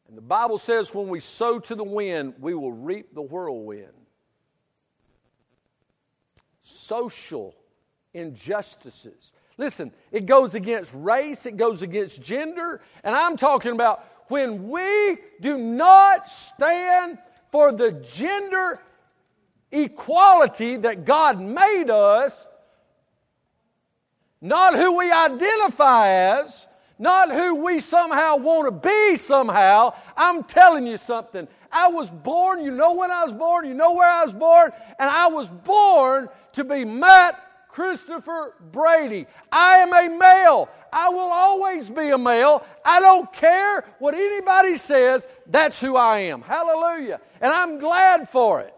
[0.08, 3.92] And the Bible says, When we sow to the wind, we will reap the whirlwind.
[6.62, 7.54] Social
[8.12, 14.68] injustices Listen, it goes against race, it goes against gender, and I'm talking about when
[14.68, 17.18] we do not stand
[17.50, 18.80] for the gender
[19.72, 22.46] equality that God made us,
[24.40, 29.94] not who we identify as, not who we somehow want to be somehow.
[30.16, 31.48] I'm telling you something.
[31.72, 34.70] I was born, you know when I was born, you know where I was born,
[34.98, 37.47] and I was born to be Matt
[37.78, 39.28] Christopher Brady.
[39.52, 40.68] I am a male.
[40.92, 42.66] I will always be a male.
[42.84, 45.28] I don't care what anybody says.
[45.46, 46.42] That's who I am.
[46.42, 47.20] Hallelujah.
[47.40, 48.74] And I'm glad for it.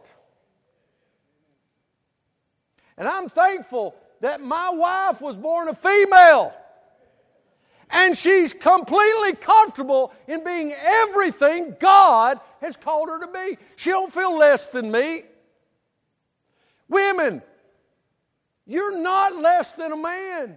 [2.98, 6.52] And I'm thankful that my wife was born a female.
[7.88, 13.56] And she's completely comfortable in being everything God has called her to be.
[13.76, 15.24] She don't feel less than me.
[16.86, 17.40] Women,
[18.70, 20.56] you're not less than a man.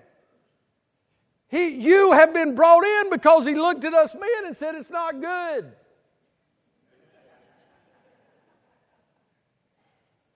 [1.47, 4.91] He, you have been brought in because he looked at us men and said, It's
[4.91, 5.71] not good.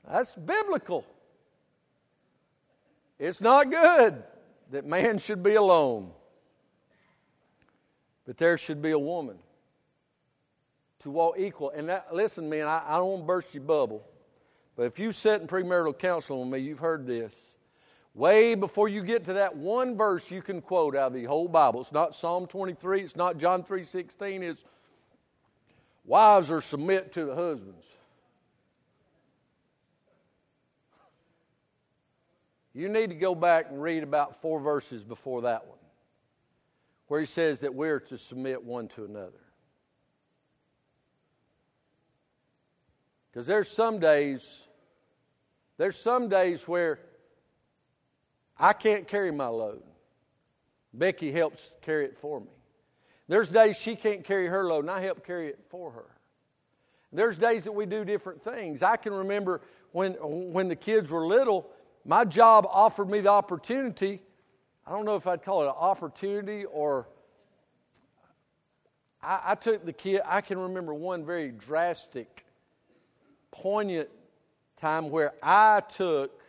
[0.09, 1.05] That's biblical.
[3.19, 4.23] It's not good
[4.71, 6.09] that man should be alone,
[8.25, 9.37] but there should be a woman
[11.01, 11.69] to walk equal.
[11.69, 14.03] And that, listen, man, I, I don't want to burst your bubble,
[14.75, 17.33] but if you sit in premarital counseling with me, you've heard this.
[18.17, 21.47] Way before you get to that one verse you can quote out of the whole
[21.47, 21.83] Bible.
[21.83, 24.65] It's not Psalm 23, it's not John 3:16, it's
[26.03, 27.85] wives are submit to the husbands.
[32.73, 35.77] You need to go back and read about four verses before that one,
[37.09, 39.43] where he says that we're to submit one to another.
[43.29, 44.63] Because there's some days,
[45.77, 46.99] there's some days where
[48.59, 49.83] I can't carry my load.
[50.93, 52.47] Becky helps carry it for me.
[53.27, 56.05] There's days she can't carry her load, and I help carry it for her.
[57.11, 58.81] There's days that we do different things.
[58.81, 61.69] I can remember when, when the kids were little,
[62.05, 64.21] my job offered me the opportunity.
[64.85, 67.07] I don't know if I'd call it an opportunity or
[69.21, 72.45] I, I took the kid, I can remember one very drastic,
[73.51, 74.09] poignant
[74.79, 76.41] time where I took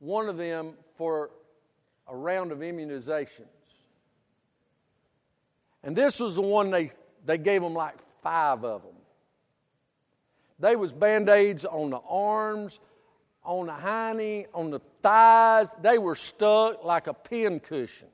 [0.00, 1.30] one of them for
[2.08, 3.48] a round of immunizations.
[5.82, 6.92] And this was the one they,
[7.24, 8.92] they gave them like five of them.
[10.58, 12.80] They was band-aids on the arms,
[13.44, 15.74] on the hiney, on the thighs.
[15.82, 18.08] They were stuck like a pin cushion.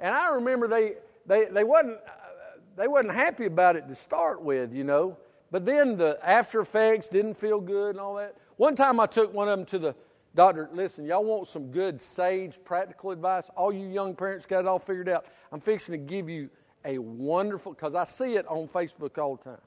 [0.00, 0.94] And I remember they,
[1.26, 5.18] they, they, wasn't, uh, they wasn't happy about it to start with, you know.
[5.50, 8.36] But then the after effects didn't feel good and all that.
[8.56, 9.94] One time I took one of them to the
[10.36, 10.68] doctor.
[10.72, 13.50] Listen, y'all want some good, sage, practical advice?
[13.56, 15.26] All you young parents got it all figured out.
[15.50, 16.50] I'm fixing to give you
[16.84, 19.60] a wonderful, because I see it on Facebook all the time.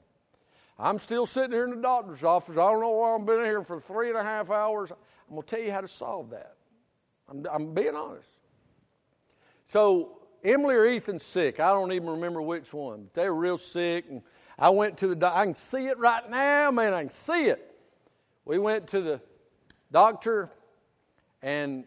[0.78, 2.56] I'm still sitting here in the doctor's office.
[2.56, 4.90] I don't know why I've been here for three and a half hours.
[4.90, 6.54] I'm going to tell you how to solve that.
[7.28, 8.30] I'm, I'm being honest.
[9.66, 11.60] So, Emily or Ethan's sick.
[11.60, 13.08] I don't even remember which one.
[13.12, 14.06] They were real sick.
[14.08, 14.22] And
[14.58, 15.38] I went to the doctor.
[15.38, 16.94] I can see it right now, man.
[16.94, 17.74] I can see it.
[18.46, 19.20] We went to the
[19.92, 20.50] doctor,
[21.42, 21.84] and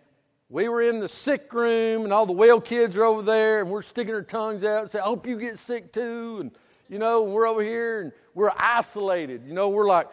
[0.49, 3.70] we were in the sick room, and all the well kids are over there, and
[3.70, 6.38] we're sticking our tongues out and say, I hope you get sick too.
[6.41, 6.51] And,
[6.89, 9.43] you know, we're over here, and we're isolated.
[9.47, 10.08] You know, we're like,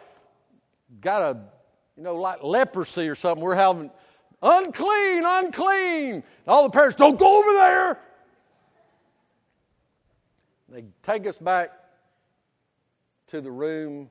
[0.99, 1.39] got a,
[1.95, 3.43] you know, like leprosy or something.
[3.43, 3.91] We're having
[4.41, 6.13] unclean, unclean.
[6.15, 7.99] And all the parents, don't go over there.
[10.69, 11.71] They take us back
[13.27, 14.09] to the room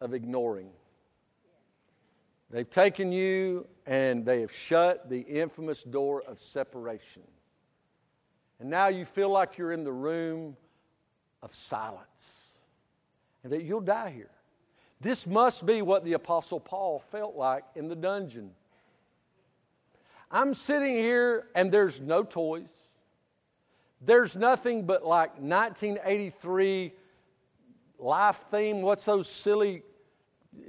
[0.00, 0.68] of ignoring.
[2.56, 7.20] They've taken you and they have shut the infamous door of separation.
[8.58, 10.56] And now you feel like you're in the room
[11.42, 12.00] of silence
[13.44, 14.30] and that you'll die here.
[15.02, 18.52] This must be what the Apostle Paul felt like in the dungeon.
[20.30, 22.70] I'm sitting here and there's no toys.
[24.00, 26.94] There's nothing but like 1983
[27.98, 28.80] life theme.
[28.80, 29.82] What's those silly.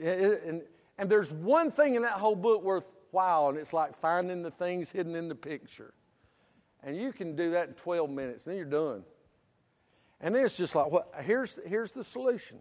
[0.01, 0.63] Eh, eh, and,
[0.97, 4.51] and there's one thing in that whole book worth wow, and it's like finding the
[4.51, 5.93] things hidden in the picture.
[6.83, 9.03] And you can do that in 12 minutes, then you're done.
[10.21, 11.13] And then it's just like, what?
[11.21, 12.57] Here's, here's the solution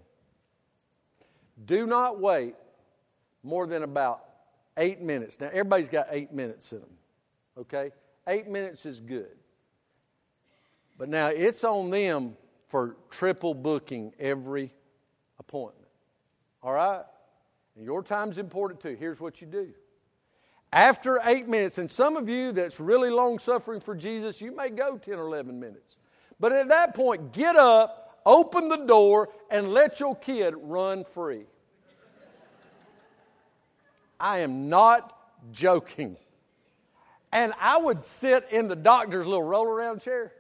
[1.64, 2.55] do not wait
[3.43, 4.24] more than about
[4.76, 5.41] eight minutes.
[5.41, 6.91] Now, everybody's got eight minutes in them,
[7.59, 7.93] okay?
[8.28, 9.37] Eight minutes is good.
[10.99, 12.37] But now it's on them
[12.68, 14.72] for triple booking every
[15.39, 15.89] appointment.
[16.62, 17.05] All right?
[17.76, 18.96] And your time's important too.
[18.98, 19.68] Here's what you do.
[20.72, 24.70] After eight minutes, and some of you that's really long suffering for Jesus, you may
[24.70, 25.98] go 10 or 11 minutes.
[26.40, 31.44] But at that point, get up, open the door, and let your kid run free.
[34.18, 35.16] I am not
[35.52, 36.16] joking.
[37.32, 40.32] And I would sit in the doctor's little roll around chair.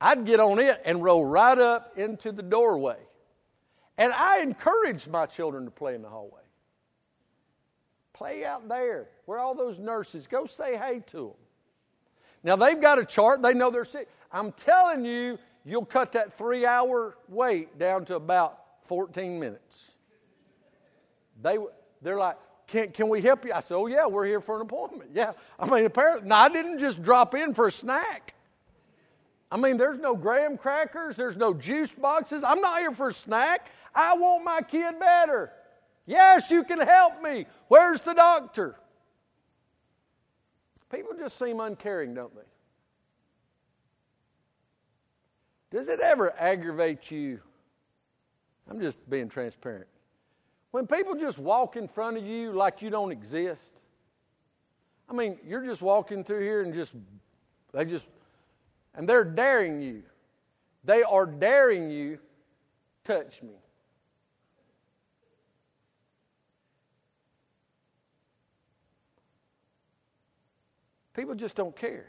[0.00, 2.98] I'd get on it and roll right up into the doorway.
[3.98, 6.40] And I encouraged my children to play in the hallway.
[8.12, 11.36] Play out there where all those nurses go say hey to them.
[12.44, 14.08] Now they've got a chart, they know they're sick.
[14.32, 19.76] I'm telling you, you'll cut that three hour wait down to about 14 minutes.
[21.42, 21.58] They,
[22.00, 22.36] they're like,
[22.68, 23.52] can, can we help you?
[23.52, 25.10] I said, Oh, yeah, we're here for an appointment.
[25.14, 25.32] Yeah.
[25.58, 28.34] I mean, apparently, no, I didn't just drop in for a snack.
[29.50, 32.44] I mean, there's no graham crackers, there's no juice boxes.
[32.44, 33.70] I'm not here for a snack.
[33.94, 35.50] I want my kid better.
[36.06, 37.46] Yes, you can help me.
[37.68, 38.76] Where's the doctor?
[40.90, 42.42] People just seem uncaring, don't they?
[45.70, 47.40] Does it ever aggravate you?
[48.70, 49.86] I'm just being transparent.
[50.70, 53.72] When people just walk in front of you like you don't exist,
[55.08, 56.92] I mean, you're just walking through here and just,
[57.72, 58.06] they just,
[58.98, 60.02] and they're daring you.
[60.84, 62.18] They are daring you,
[63.04, 63.54] touch me.
[71.14, 72.08] People just don't care.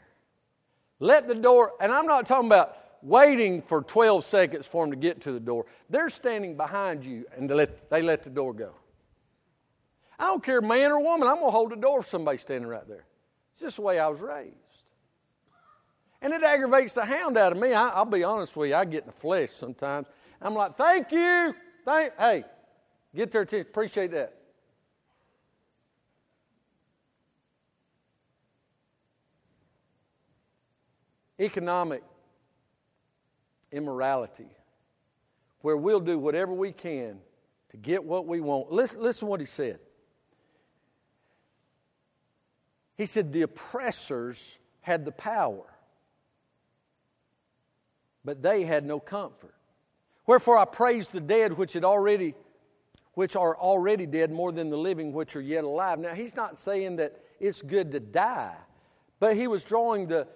[0.98, 4.96] Let the door, and I'm not talking about waiting for 12 seconds for them to
[4.96, 5.66] get to the door.
[5.88, 8.72] They're standing behind you and they let, they let the door go.
[10.18, 12.68] I don't care, man or woman, I'm going to hold the door for somebody standing
[12.68, 13.06] right there.
[13.54, 14.59] It's just the way I was raised.
[16.22, 17.72] And it aggravates the hound out of me.
[17.72, 20.06] I, will be honest with you, I get in the flesh sometimes.
[20.40, 21.54] I'm like, thank you.
[21.84, 22.44] Thank, hey,
[23.14, 23.66] get their attention.
[23.68, 24.34] Appreciate that.
[31.38, 32.02] Economic
[33.72, 34.48] immorality,
[35.62, 37.18] where we'll do whatever we can
[37.70, 38.70] to get what we want.
[38.70, 39.78] Listen, listen what he said.
[42.96, 45.64] He said, The oppressors had the power,
[48.24, 49.54] but they had no comfort.
[50.26, 52.34] Wherefore I praise the dead which had already
[53.14, 55.98] which are already dead more than the living which are yet alive.
[55.98, 58.54] Now he's not saying that it's good to die,
[59.18, 60.28] but he was drawing the,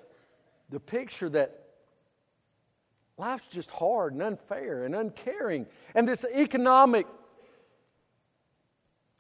[0.71, 1.61] the picture that
[3.17, 5.67] life's just hard and unfair and uncaring.
[5.95, 7.07] And this economic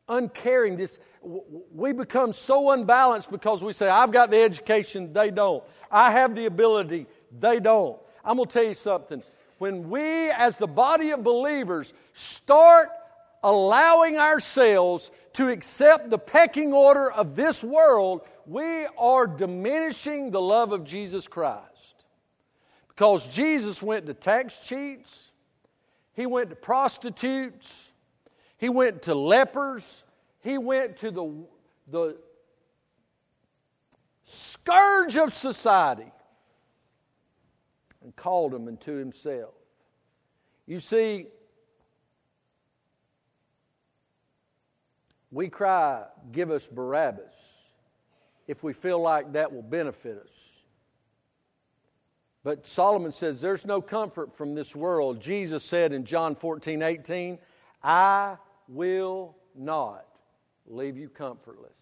[0.09, 5.63] uncaring, this we become so unbalanced because we say, I've got the education, they don't.
[5.91, 7.07] I have the ability,
[7.39, 7.99] they don't.
[8.25, 9.23] I'm going to tell you something.
[9.59, 12.89] When we, as the body of believers, start
[13.43, 20.73] allowing ourselves to accept the pecking order of this world, we are diminishing the love
[20.73, 21.65] of Jesus Christ.
[22.89, 25.33] Because Jesus went to tax cheats,
[26.15, 27.91] he went to prostitutes,
[28.57, 30.05] he went to lepers,
[30.41, 31.45] he went to the,
[31.91, 32.17] the
[34.25, 36.11] scourge of society
[38.05, 39.55] and called them into himself.
[40.67, 41.27] You see,
[45.33, 47.35] we cry, Give us Barabbas,
[48.47, 50.33] if we feel like that will benefit us.
[52.45, 55.21] But Solomon says, There's no comfort from this world.
[55.21, 57.39] Jesus said in John 14, 18,
[57.83, 58.37] I
[58.69, 60.07] will not
[60.67, 61.73] leave you comfortless.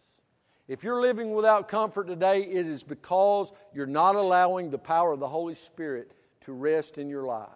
[0.73, 5.21] If you're living without comfort today, it is because you're not allowing the power of
[5.21, 6.13] the Holy Spirit
[6.47, 7.51] to rest in your life.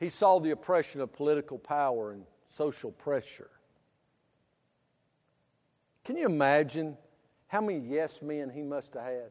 [0.00, 2.24] He saw the oppression of political power and
[2.56, 3.50] social pressure.
[6.04, 6.96] Can you imagine
[7.46, 9.30] how many yes men he must have had?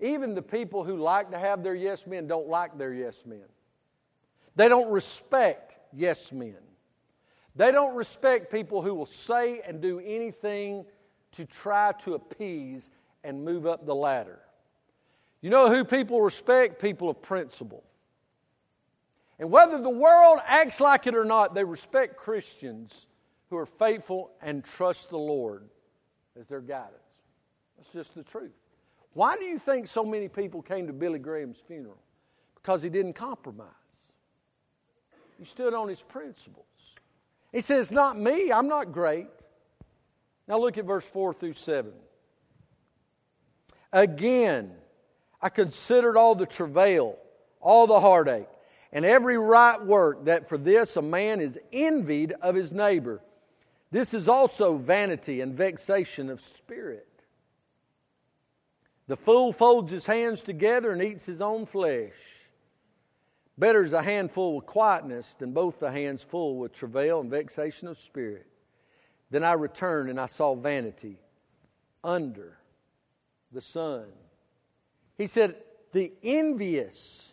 [0.00, 3.44] Even the people who like to have their yes men don't like their yes men.
[4.56, 6.56] They don't respect yes men.
[7.56, 10.84] They don't respect people who will say and do anything
[11.32, 12.90] to try to appease
[13.22, 14.40] and move up the ladder.
[15.40, 16.80] You know who people respect?
[16.80, 17.84] People of principle.
[19.38, 23.06] And whether the world acts like it or not, they respect Christians
[23.50, 25.64] who are faithful and trust the Lord
[26.38, 26.94] as their guidance.
[27.76, 28.52] That's just the truth.
[29.12, 31.98] Why do you think so many people came to Billy Graham's funeral?
[32.54, 33.68] Because he didn't compromise.
[35.38, 36.66] He stood on his principles.
[37.54, 39.28] He says, not me, I'm not great.
[40.48, 41.92] Now look at verse 4 through 7.
[43.92, 44.72] Again,
[45.40, 47.16] I considered all the travail,
[47.60, 48.48] all the heartache,
[48.92, 53.20] and every right work, that for this a man is envied of his neighbor.
[53.92, 57.06] This is also vanity and vexation of spirit.
[59.06, 62.14] The fool folds his hands together and eats his own flesh.
[63.56, 67.86] Better is a handful with quietness than both the hands full with travail and vexation
[67.88, 68.46] of spirit.
[69.30, 71.18] Then I returned and I saw vanity
[72.02, 72.58] under
[73.52, 74.06] the sun.
[75.16, 75.56] He said,
[75.92, 77.32] the envious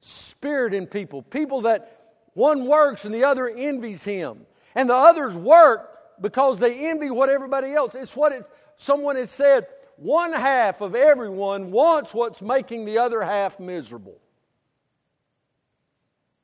[0.00, 5.34] spirit in people, people that one works and the other envies him, and the others
[5.34, 7.94] work because they envy what everybody else.
[7.94, 8.44] It's what it,
[8.76, 14.18] someone has said one half of everyone wants what's making the other half miserable.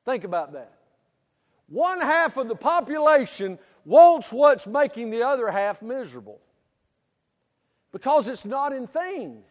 [0.06, 0.72] Think about that.
[1.68, 6.40] One half of the population wants what's making the other half miserable
[7.92, 9.44] because it's not in things.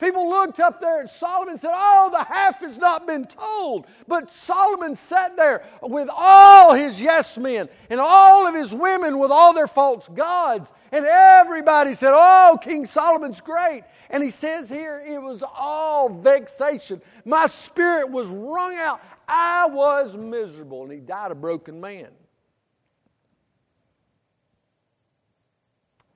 [0.00, 3.86] People looked up there at Solomon and said, Oh, the half has not been told.
[4.08, 9.30] But Solomon sat there with all his yes men and all of his women with
[9.30, 10.72] all their false gods.
[10.90, 13.84] And everybody said, Oh, King Solomon's great.
[14.08, 17.02] And he says here, it was all vexation.
[17.26, 19.02] My spirit was wrung out.
[19.28, 20.82] I was miserable.
[20.84, 22.08] And he died a broken man.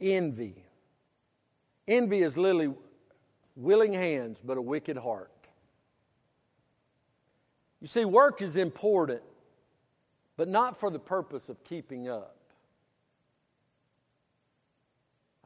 [0.01, 0.65] Envy.
[1.87, 2.75] Envy is literally
[3.57, 5.31] willing hands, but a wicked heart.
[7.81, 9.23] You see, work is important,
[10.37, 12.37] but not for the purpose of keeping up.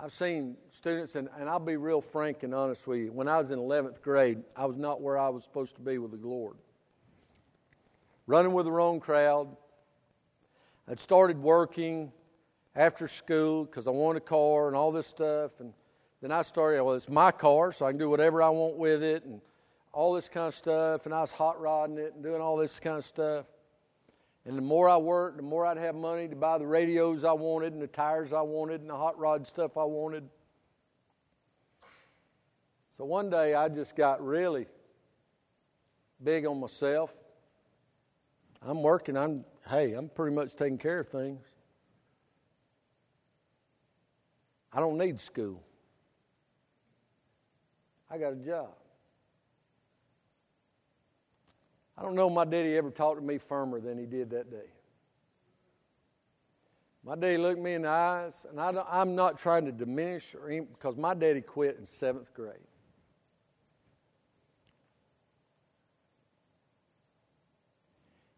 [0.00, 3.12] I've seen students, and, and I'll be real frank and honest with you.
[3.12, 5.98] When I was in 11th grade, I was not where I was supposed to be
[5.98, 6.56] with the Lord.
[8.28, 9.56] Running with the wrong crowd.
[10.88, 12.12] I'd started working
[12.76, 15.50] after school because I wanted a car and all this stuff.
[15.58, 15.72] And
[16.20, 19.02] then I started, well, it's my car, so I can do whatever I want with
[19.02, 19.24] it.
[19.24, 19.40] And
[19.92, 22.78] all this kind of stuff, and I was hot rodding it and doing all this
[22.78, 23.46] kind of stuff.
[24.44, 27.32] And the more I worked, the more I'd have money to buy the radios I
[27.32, 30.28] wanted and the tires I wanted and the hot rod stuff I wanted.
[32.96, 34.66] So one day I just got really
[36.22, 37.12] big on myself.
[38.62, 41.44] I'm working, I'm hey, I'm pretty much taking care of things.
[44.72, 45.62] I don't need school.
[48.10, 48.70] I got a job.
[51.96, 54.70] I don't know my daddy ever talked to me firmer than he did that day.
[57.04, 60.50] My daddy looked me in the eyes, and I am not trying to diminish or
[60.50, 62.54] even, because my daddy quit in seventh grade.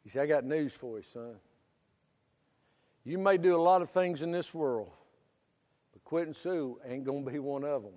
[0.05, 1.35] He said, I got news for you, son.
[3.05, 4.91] You may do a lot of things in this world,
[5.93, 7.93] but quitting Sue ain't going to be one of them.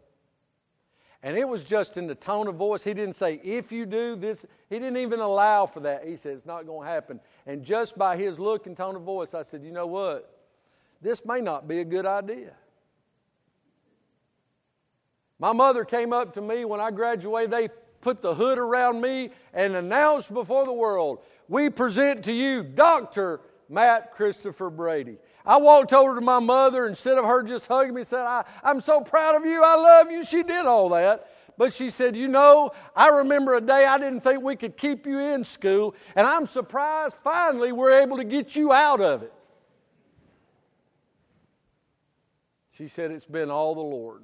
[1.23, 2.83] And it was just in the tone of voice.
[2.83, 6.05] He didn't say, if you do this, he didn't even allow for that.
[6.05, 7.21] He said, it's not going to happen.
[7.47, 10.37] And just by his look and tone of voice, I said, you know what?
[11.01, 12.51] This may not be a good idea.
[15.39, 17.51] My mother came up to me when I graduated.
[17.51, 17.69] They
[18.03, 23.39] put the hood around me and announced before the world, we present to you Dr.
[23.69, 25.17] Matt Christopher Brady.
[25.45, 28.79] I walked over to my mother, instead of her just hugging me, said, I, I'm
[28.79, 30.23] so proud of you, I love you.
[30.23, 31.29] She did all that.
[31.57, 35.05] But she said, You know, I remember a day I didn't think we could keep
[35.05, 39.33] you in school, and I'm surprised finally we're able to get you out of it.
[42.71, 44.23] She said, It's been all the Lord.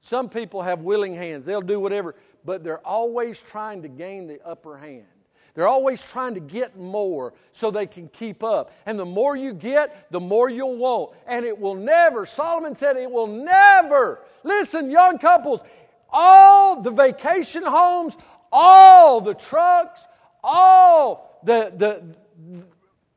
[0.00, 4.40] Some people have willing hands, they'll do whatever, but they're always trying to gain the
[4.44, 5.06] upper hand.
[5.54, 8.72] They're always trying to get more so they can keep up.
[8.86, 11.12] And the more you get, the more you'll want.
[11.26, 14.20] And it will never, Solomon said, it will never.
[14.44, 15.60] Listen, young couples,
[16.10, 18.16] all the vacation homes,
[18.50, 20.06] all the trucks,
[20.42, 22.02] all the, the,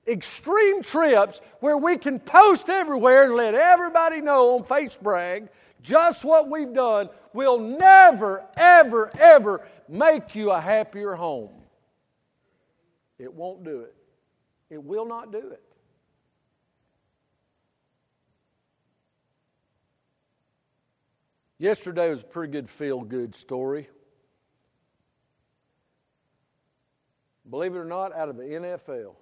[0.08, 5.48] extreme trips where we can post everywhere and let everybody know on Facebook
[5.82, 11.50] just what we've done will never, ever, ever make you a happier home.
[13.18, 13.96] It won't do it.
[14.70, 15.64] It will not do it.
[21.58, 23.88] Yesterday was a pretty good feel good story.
[27.50, 29.16] Believe it or not, out of the NFL.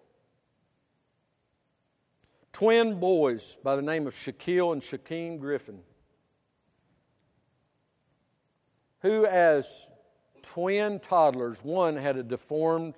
[2.53, 5.79] Twin boys by the name of Shaquill and Shaquem Griffin,
[9.01, 9.65] who, as
[10.41, 12.95] twin toddlers, one had a deformed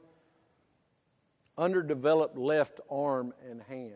[1.58, 3.94] underdeveloped left arm and hand.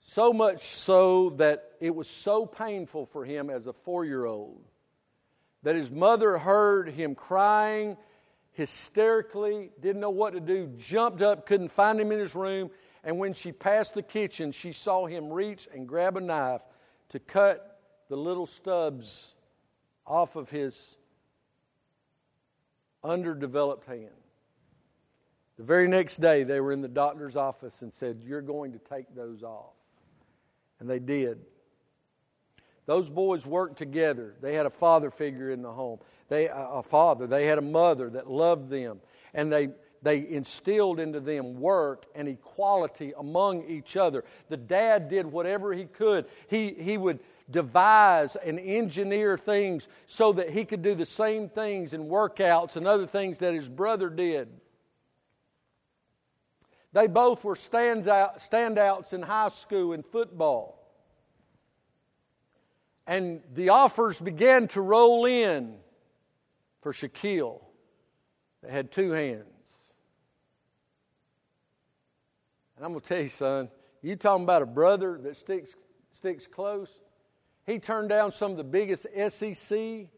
[0.00, 4.64] So much so that it was so painful for him as a four year old
[5.62, 7.96] that his mother heard him crying
[8.52, 12.70] hysterically, didn't know what to do, jumped up, couldn't find him in his room.
[13.04, 16.62] And when she passed the kitchen, she saw him reach and grab a knife
[17.10, 19.34] to cut the little stubs
[20.06, 20.96] off of his
[23.02, 24.10] underdeveloped hand.
[25.60, 28.78] The very next day, they were in the doctor's office and said, You're going to
[28.78, 29.74] take those off.
[30.78, 31.38] And they did.
[32.86, 34.36] Those boys worked together.
[34.40, 35.98] They had a father figure in the home.
[36.30, 37.26] They, a father.
[37.26, 39.00] They had a mother that loved them.
[39.34, 39.68] And they,
[40.00, 44.24] they instilled into them work and equality among each other.
[44.48, 46.24] The dad did whatever he could.
[46.48, 51.92] He, he would devise and engineer things so that he could do the same things
[51.92, 54.48] and workouts and other things that his brother did.
[56.92, 60.76] They both were standouts in high school in football.
[63.06, 65.76] And the offers began to roll in
[66.82, 67.60] for Shaquill.
[68.62, 69.44] They had two hands.
[72.76, 73.68] And I'm going to tell you, son,
[74.02, 75.70] you talking about a brother that sticks,
[76.12, 76.88] sticks close?
[77.66, 80.08] He turned down some of the biggest SEC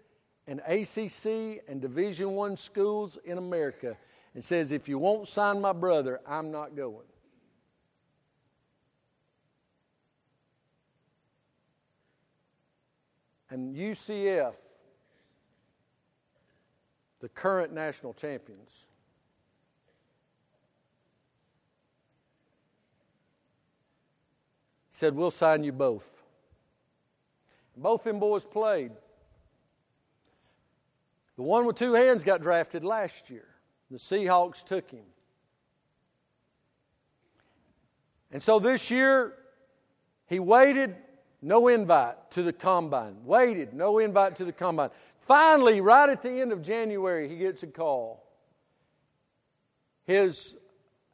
[0.47, 3.97] and ACC and Division One schools in America
[4.35, 7.07] and says, If you won't sign my brother, I'm not going.
[13.51, 14.55] And UCF,
[17.21, 18.71] the current national champions,
[24.89, 26.09] said, We'll sign you both.
[27.77, 28.93] Both them boys played.
[31.37, 33.52] The one with two hands got drafted last year.
[33.93, 35.05] The Seahawks took him.
[38.31, 39.35] And so this year,
[40.29, 40.97] he waited,
[41.43, 43.17] no invite to the combine.
[43.27, 44.89] Waited, no invite to the combine.
[45.29, 48.25] Finally, right at the end of January, he gets a call.
[50.05, 50.55] His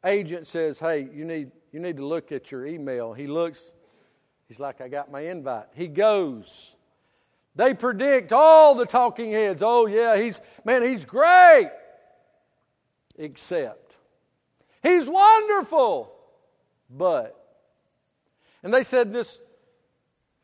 [0.05, 3.11] agent says, Hey, you need, you need to look at your email.
[3.11, 3.73] He looks,
[4.47, 5.65] he's like, I got my invite.
[5.75, 6.75] He goes.
[7.57, 9.61] They predict all the talking heads.
[9.61, 11.71] Oh, yeah, he's, man, he's great.
[13.19, 13.97] Except,
[14.81, 16.15] he's wonderful.
[16.89, 17.35] But,
[18.63, 19.41] and they said this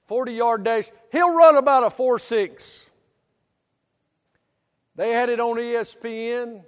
[0.07, 2.85] 40 yard dash, he'll run about a 4 6.
[4.95, 6.63] They had it on ESPN.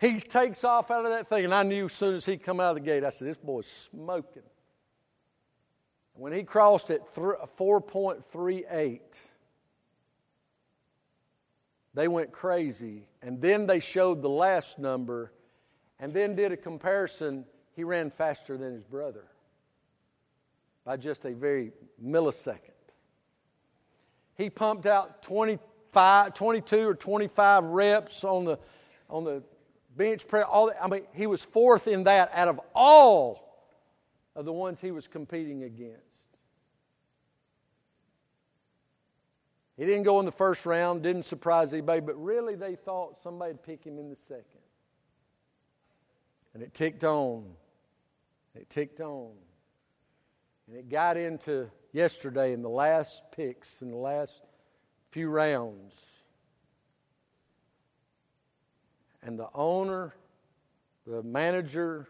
[0.00, 2.60] He takes off out of that thing, and I knew as soon as he come
[2.60, 4.44] out of the gate, I said, "This boy's smoking."
[6.14, 9.00] When he crossed at 4.38,
[11.98, 15.32] they went crazy, and then they showed the last number,
[15.98, 17.44] and then did a comparison.
[17.74, 19.24] He ran faster than his brother
[20.84, 22.70] by just a very millisecond.
[24.36, 28.60] He pumped out 25, 22 or 25 reps on the,
[29.10, 29.42] on the
[29.96, 30.46] bench press.
[30.48, 33.58] All, I mean, he was fourth in that out of all
[34.36, 36.07] of the ones he was competing against.
[39.78, 43.52] He didn't go in the first round, didn't surprise anybody, but really they thought somebody
[43.52, 44.44] would pick him in the second.
[46.52, 47.44] And it ticked on.
[48.56, 49.30] It ticked on.
[50.66, 54.42] And it got into yesterday in the last picks, in the last
[55.12, 55.94] few rounds.
[59.22, 60.12] And the owner,
[61.06, 62.08] the manager,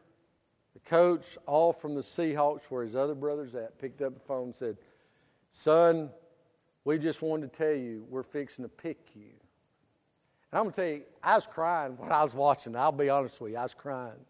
[0.72, 4.44] the coach, all from the Seahawks, where his other brother's at, picked up the phone
[4.44, 4.78] and said,
[5.52, 6.08] Son,
[6.88, 9.28] we just wanted to tell you we're fixing to pick you.
[10.50, 12.74] And I'm going to tell you, I was crying when I was watching.
[12.74, 14.24] I'll be honest with you, I was crying.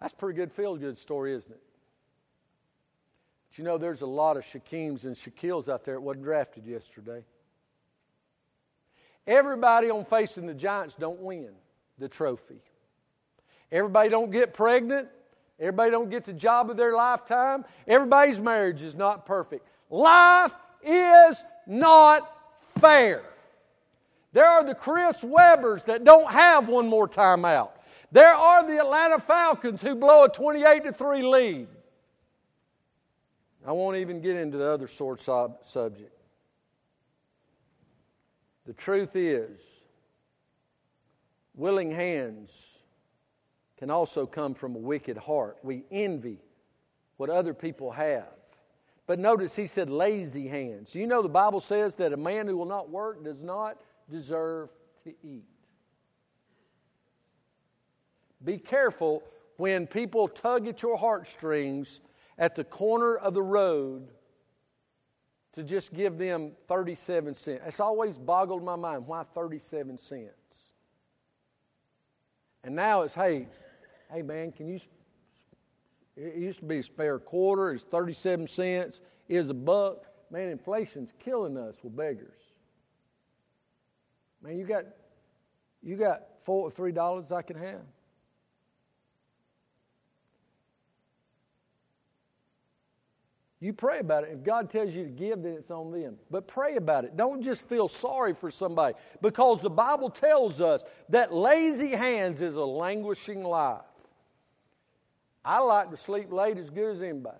[0.00, 1.60] That's a pretty good feel good story, isn't it?
[3.48, 6.66] But you know, there's a lot of Shaquems and Shaquills out there that wasn't drafted
[6.66, 7.24] yesterday.
[9.26, 11.48] Everybody on facing the Giants don't win
[11.98, 12.60] the trophy.
[13.72, 15.08] Everybody don't get pregnant.
[15.58, 17.64] Everybody don't get the job of their lifetime.
[17.88, 19.66] Everybody's marriage is not perfect.
[19.90, 22.30] Life is not
[22.78, 23.22] fair.
[24.32, 27.70] There are the Chris Webbers that don't have one more timeout.
[28.12, 31.68] There are the Atlanta Falcons who blow a 28 to 3 lead.
[33.66, 36.12] I won't even get into the other sort subject.
[38.66, 39.58] The truth is,
[41.54, 42.50] willing hands
[43.76, 45.58] can also come from a wicked heart.
[45.62, 46.38] We envy
[47.16, 48.28] what other people have.
[49.06, 50.94] But notice he said lazy hands.
[50.94, 53.78] You know the Bible says that a man who will not work does not
[54.10, 54.70] deserve
[55.04, 55.44] to eat.
[58.44, 59.22] Be careful
[59.56, 62.00] when people tug at your heartstrings
[62.38, 64.08] at the corner of the road
[65.54, 67.62] to just give them 37 cents.
[67.66, 70.30] It's always boggled my mind why 37 cents?
[72.62, 73.48] And now it's, hey,
[74.12, 74.80] hey man, can you?
[76.16, 80.04] It used to be a spare quarter, it's 37 cents, is a buck.
[80.30, 82.40] Man, inflation's killing us with beggars.
[84.42, 84.84] Man, you got
[85.82, 87.82] you got four or three dollars I can have.
[93.60, 94.30] You pray about it.
[94.32, 96.16] If God tells you to give, then it's on them.
[96.30, 97.16] But pray about it.
[97.16, 102.56] Don't just feel sorry for somebody because the Bible tells us that lazy hands is
[102.56, 103.80] a languishing life.
[105.46, 107.36] I like to sleep late as good as anybody.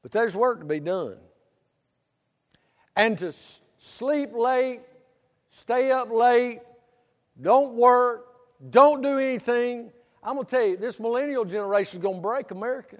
[0.00, 1.18] But there's work to be done.
[2.96, 3.34] And to
[3.76, 4.80] sleep late,
[5.50, 6.60] stay up late,
[7.40, 8.26] don't work,
[8.70, 9.92] don't do anything.
[10.22, 12.98] I'm going to tell you, this millennial generation is going to break America.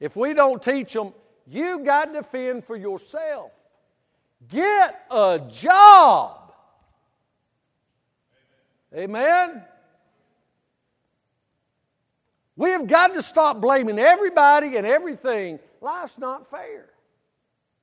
[0.00, 1.12] If we don't teach them,
[1.46, 3.52] you got to fend for yourself.
[4.48, 6.52] Get a job.
[8.92, 9.62] Amen.
[12.60, 15.58] We have got to stop blaming everybody and everything.
[15.80, 16.90] Life's not fair.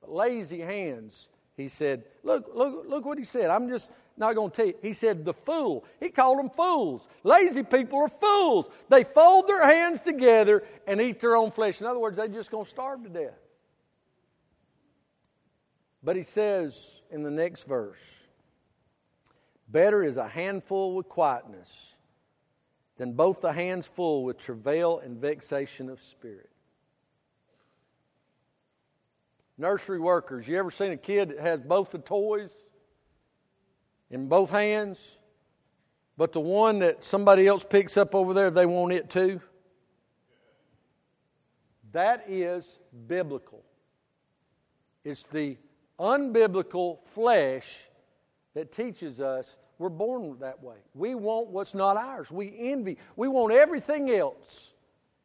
[0.00, 2.04] But lazy hands, he said.
[2.22, 3.50] Look, look, look what he said.
[3.50, 4.74] I'm just not going to tell you.
[4.80, 5.84] He said, the fool.
[5.98, 7.08] He called them fools.
[7.24, 8.66] Lazy people are fools.
[8.88, 11.80] They fold their hands together and eat their own flesh.
[11.80, 13.40] In other words, they're just going to starve to death.
[16.04, 18.28] But he says in the next verse,
[19.68, 21.68] better is a handful with quietness
[22.98, 26.50] than both the hands full with travail and vexation of spirit.
[29.56, 32.50] Nursery workers, you ever seen a kid that has both the toys
[34.10, 34.98] in both hands,
[36.16, 39.40] but the one that somebody else picks up over there, they want it too.
[41.92, 43.64] That is biblical.
[45.04, 45.56] It's the
[45.98, 47.66] unbiblical flesh
[48.54, 50.76] that teaches us we're born that way.
[50.94, 52.30] We want what's not ours.
[52.30, 52.98] We envy.
[53.16, 54.74] We want everything else.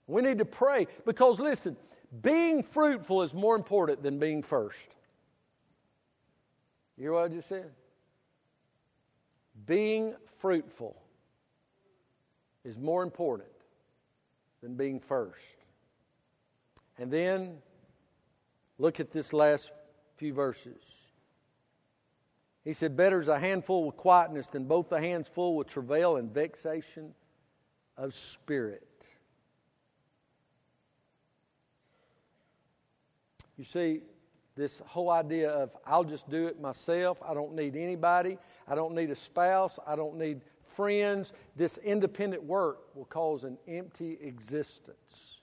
[0.06, 1.76] We need to pray because, listen,
[2.22, 4.86] being fruitful is more important than being first.
[6.98, 7.72] You hear what I just said?
[9.66, 10.96] Being fruitful
[12.64, 13.50] is more important
[14.62, 15.42] than being first.
[17.00, 17.58] And then
[18.78, 19.72] look at this last
[20.18, 21.03] few verses.
[22.64, 26.16] He said, Better is a handful with quietness than both the hands full with travail
[26.16, 27.14] and vexation
[27.98, 28.88] of spirit.
[33.58, 34.02] You see,
[34.56, 38.38] this whole idea of I'll just do it myself, I don't need anybody,
[38.68, 43.58] I don't need a spouse, I don't need friends, this independent work will cause an
[43.68, 45.40] empty existence.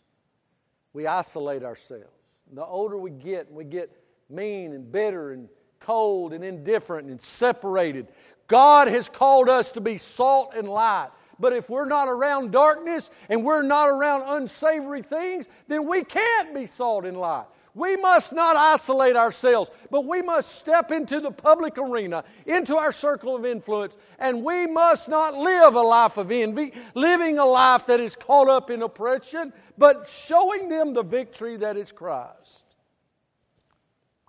[0.93, 2.11] We isolate ourselves.
[2.53, 3.97] The older we get, we get
[4.29, 5.49] mean and bitter and
[5.81, 8.09] cold and indifferent and separated.
[8.47, 11.11] God has called us to be salt and light.
[11.39, 16.55] But if we're not around darkness and we're not around unsavory things, then we can't
[16.55, 17.47] be salt and light.
[17.75, 22.91] We must not isolate ourselves, but we must step into the public arena, into our
[22.91, 27.87] circle of influence, and we must not live a life of envy, living a life
[27.87, 32.65] that is caught up in oppression, but showing them the victory that is Christ.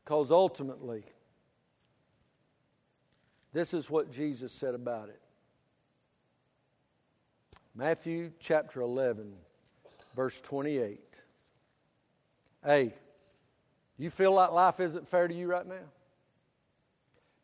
[0.04, 1.04] Because ultimately,
[3.54, 5.22] this is what Jesus said about it.
[7.76, 9.34] Matthew chapter 11,
[10.16, 11.00] verse 28.
[12.64, 12.94] Hey,
[13.98, 15.88] you feel like life isn't fair to you right now?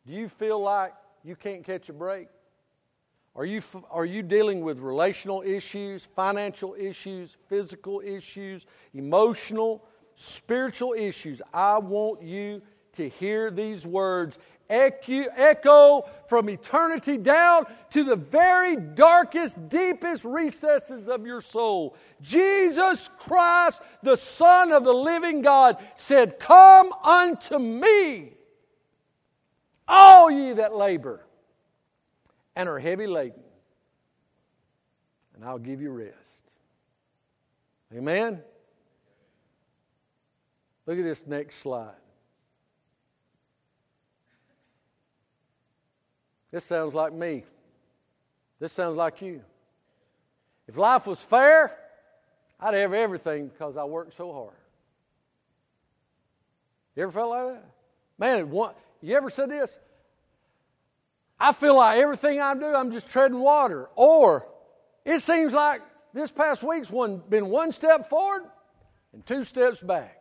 [0.06, 0.94] Do you feel like
[1.24, 2.28] you can't catch a break?
[3.34, 9.84] Are you, are you dealing with relational issues, financial issues, physical issues, emotional,
[10.16, 11.40] spiritual issues?
[11.54, 12.62] I want you
[12.94, 14.38] to hear these words
[14.70, 21.96] echo from eternity down to the very darkest, deepest recesses of your soul.
[22.20, 28.34] Jesus Christ, the Son of the living God, said, Come unto me,
[29.86, 31.24] all ye that labor
[32.54, 33.42] and are heavy laden,
[35.34, 36.16] and I'll give you rest.
[37.96, 38.42] Amen?
[40.84, 41.94] Look at this next slide.
[46.50, 47.44] This sounds like me.
[48.58, 49.42] This sounds like you.
[50.66, 51.76] If life was fair,
[52.60, 54.54] I'd have everything because I worked so hard.
[56.96, 57.64] You ever felt like that?
[58.18, 59.76] Man, one, you ever said this?
[61.38, 63.88] I feel like everything I do, I'm just treading water.
[63.94, 64.46] Or
[65.04, 65.82] it seems like
[66.12, 68.42] this past week's one been one step forward
[69.12, 70.16] and two steps back.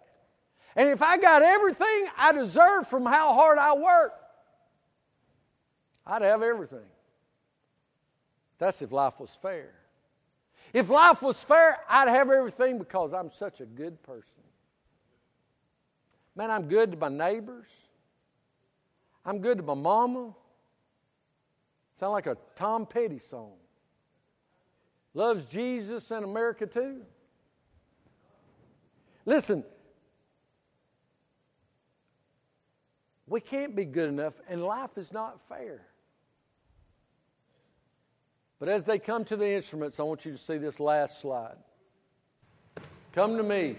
[0.75, 4.13] And if I got everything I deserve from how hard I work,
[6.07, 6.87] I'd have everything.
[8.57, 9.71] That's if life was fair.
[10.73, 14.23] If life was fair, I'd have everything because I'm such a good person.
[16.35, 17.67] Man, I'm good to my neighbors.
[19.25, 20.33] I'm good to my mama.
[21.99, 23.53] Sound like a Tom Petty song.
[25.13, 27.01] Loves Jesus and America too.
[29.25, 29.65] Listen,
[33.27, 35.81] we can't be good enough, and life is not fair.
[38.59, 41.57] But as they come to the instruments, I want you to see this last slide.
[43.13, 43.75] Come to me.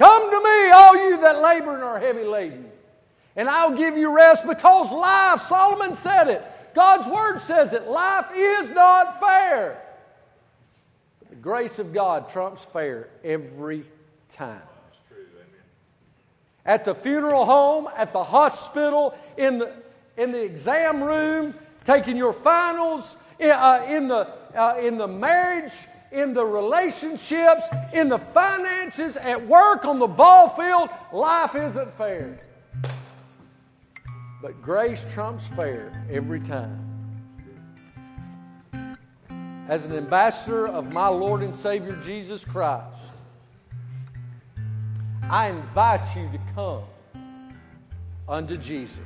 [0.00, 2.70] Come to me, all you that labor and are heavy laden,
[3.36, 6.42] and I'll give you rest because life, Solomon said it.
[6.74, 7.86] God's word says it.
[7.86, 9.82] Life is not fair.
[11.18, 13.84] But the grace of God trumps fair every
[14.30, 14.62] time.
[16.64, 19.70] At the funeral home, at the hospital, in the,
[20.16, 25.72] in the exam room, taking your finals, uh, in, the, uh, in the marriage,
[26.12, 32.40] in the relationships, in the finances, at work, on the ball field, life isn't fair.
[34.42, 36.86] But grace trumps fair every time.
[39.68, 42.96] As an ambassador of my Lord and Savior Jesus Christ,
[45.22, 46.82] I invite you to come
[48.28, 48.96] unto Jesus.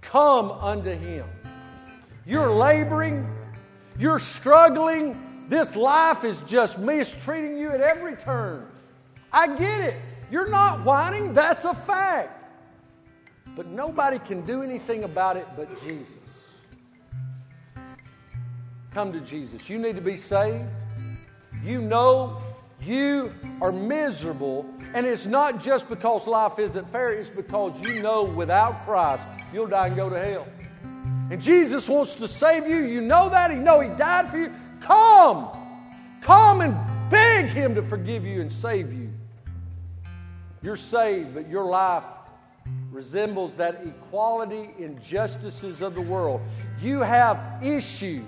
[0.00, 1.26] Come unto Him.
[2.30, 3.26] You're laboring,
[3.98, 5.44] you're struggling.
[5.48, 8.68] This life is just mistreating you at every turn.
[9.32, 9.96] I get it.
[10.30, 12.44] You're not whining, that's a fact.
[13.56, 16.06] But nobody can do anything about it but Jesus.
[18.94, 19.68] Come to Jesus.
[19.68, 20.68] You need to be saved.
[21.64, 22.40] You know
[22.80, 24.64] You are miserable,
[24.94, 29.66] and it's not just because life isn't fair, it's because you know without Christ you'll
[29.66, 30.46] die and go to hell.
[31.30, 32.84] And Jesus wants to save you.
[32.84, 33.50] You know that.
[33.52, 34.52] He know He died for you.
[34.80, 35.48] Come.
[36.20, 36.76] Come and
[37.08, 39.12] beg Him to forgive you and save you.
[40.60, 42.04] You're saved, but your life
[42.90, 46.40] resembles that equality injustices of the world.
[46.80, 48.24] You have issues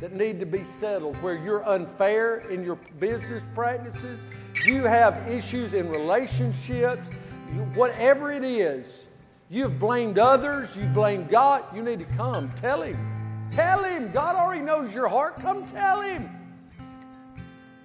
[0.00, 4.24] that need to be settled where you're unfair in your business practices.
[4.64, 7.08] You have issues in relationships.
[7.52, 9.04] You, whatever it is,
[9.50, 11.64] you've blamed others, you blame God.
[11.74, 12.50] You need to come.
[12.60, 13.48] Tell Him.
[13.52, 14.10] Tell Him.
[14.12, 15.40] God already knows your heart.
[15.40, 16.30] Come tell Him.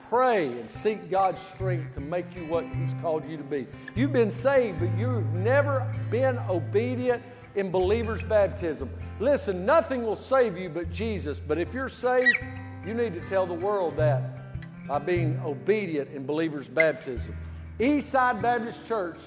[0.09, 3.67] Pray and seek God's strength to make you what He's called you to be.
[3.95, 7.23] You've been saved, but you've never been obedient
[7.55, 8.89] in believer's baptism.
[9.19, 12.37] Listen, nothing will save you but Jesus, but if you're saved,
[12.85, 14.39] you need to tell the world that
[14.87, 17.35] by being obedient in believer's baptism.
[17.79, 19.17] Eastside Baptist Church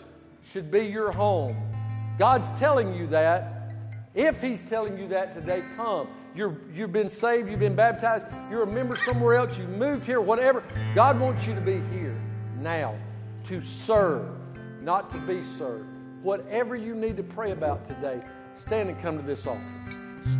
[0.44, 1.56] should be your home.
[2.18, 3.72] God's telling you that.
[4.14, 6.08] If He's telling you that today, come.
[6.34, 10.20] You're, you've been saved, you've been baptized, you're a member somewhere else, you've moved here,
[10.20, 10.62] whatever.
[10.94, 12.18] God wants you to be here
[12.60, 12.94] now
[13.44, 14.28] to serve,
[14.82, 15.86] not to be served.
[16.22, 18.20] Whatever you need to pray about today,
[18.54, 19.62] stand and come to this altar.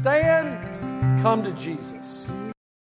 [0.01, 2.27] Stand, come to Jesus.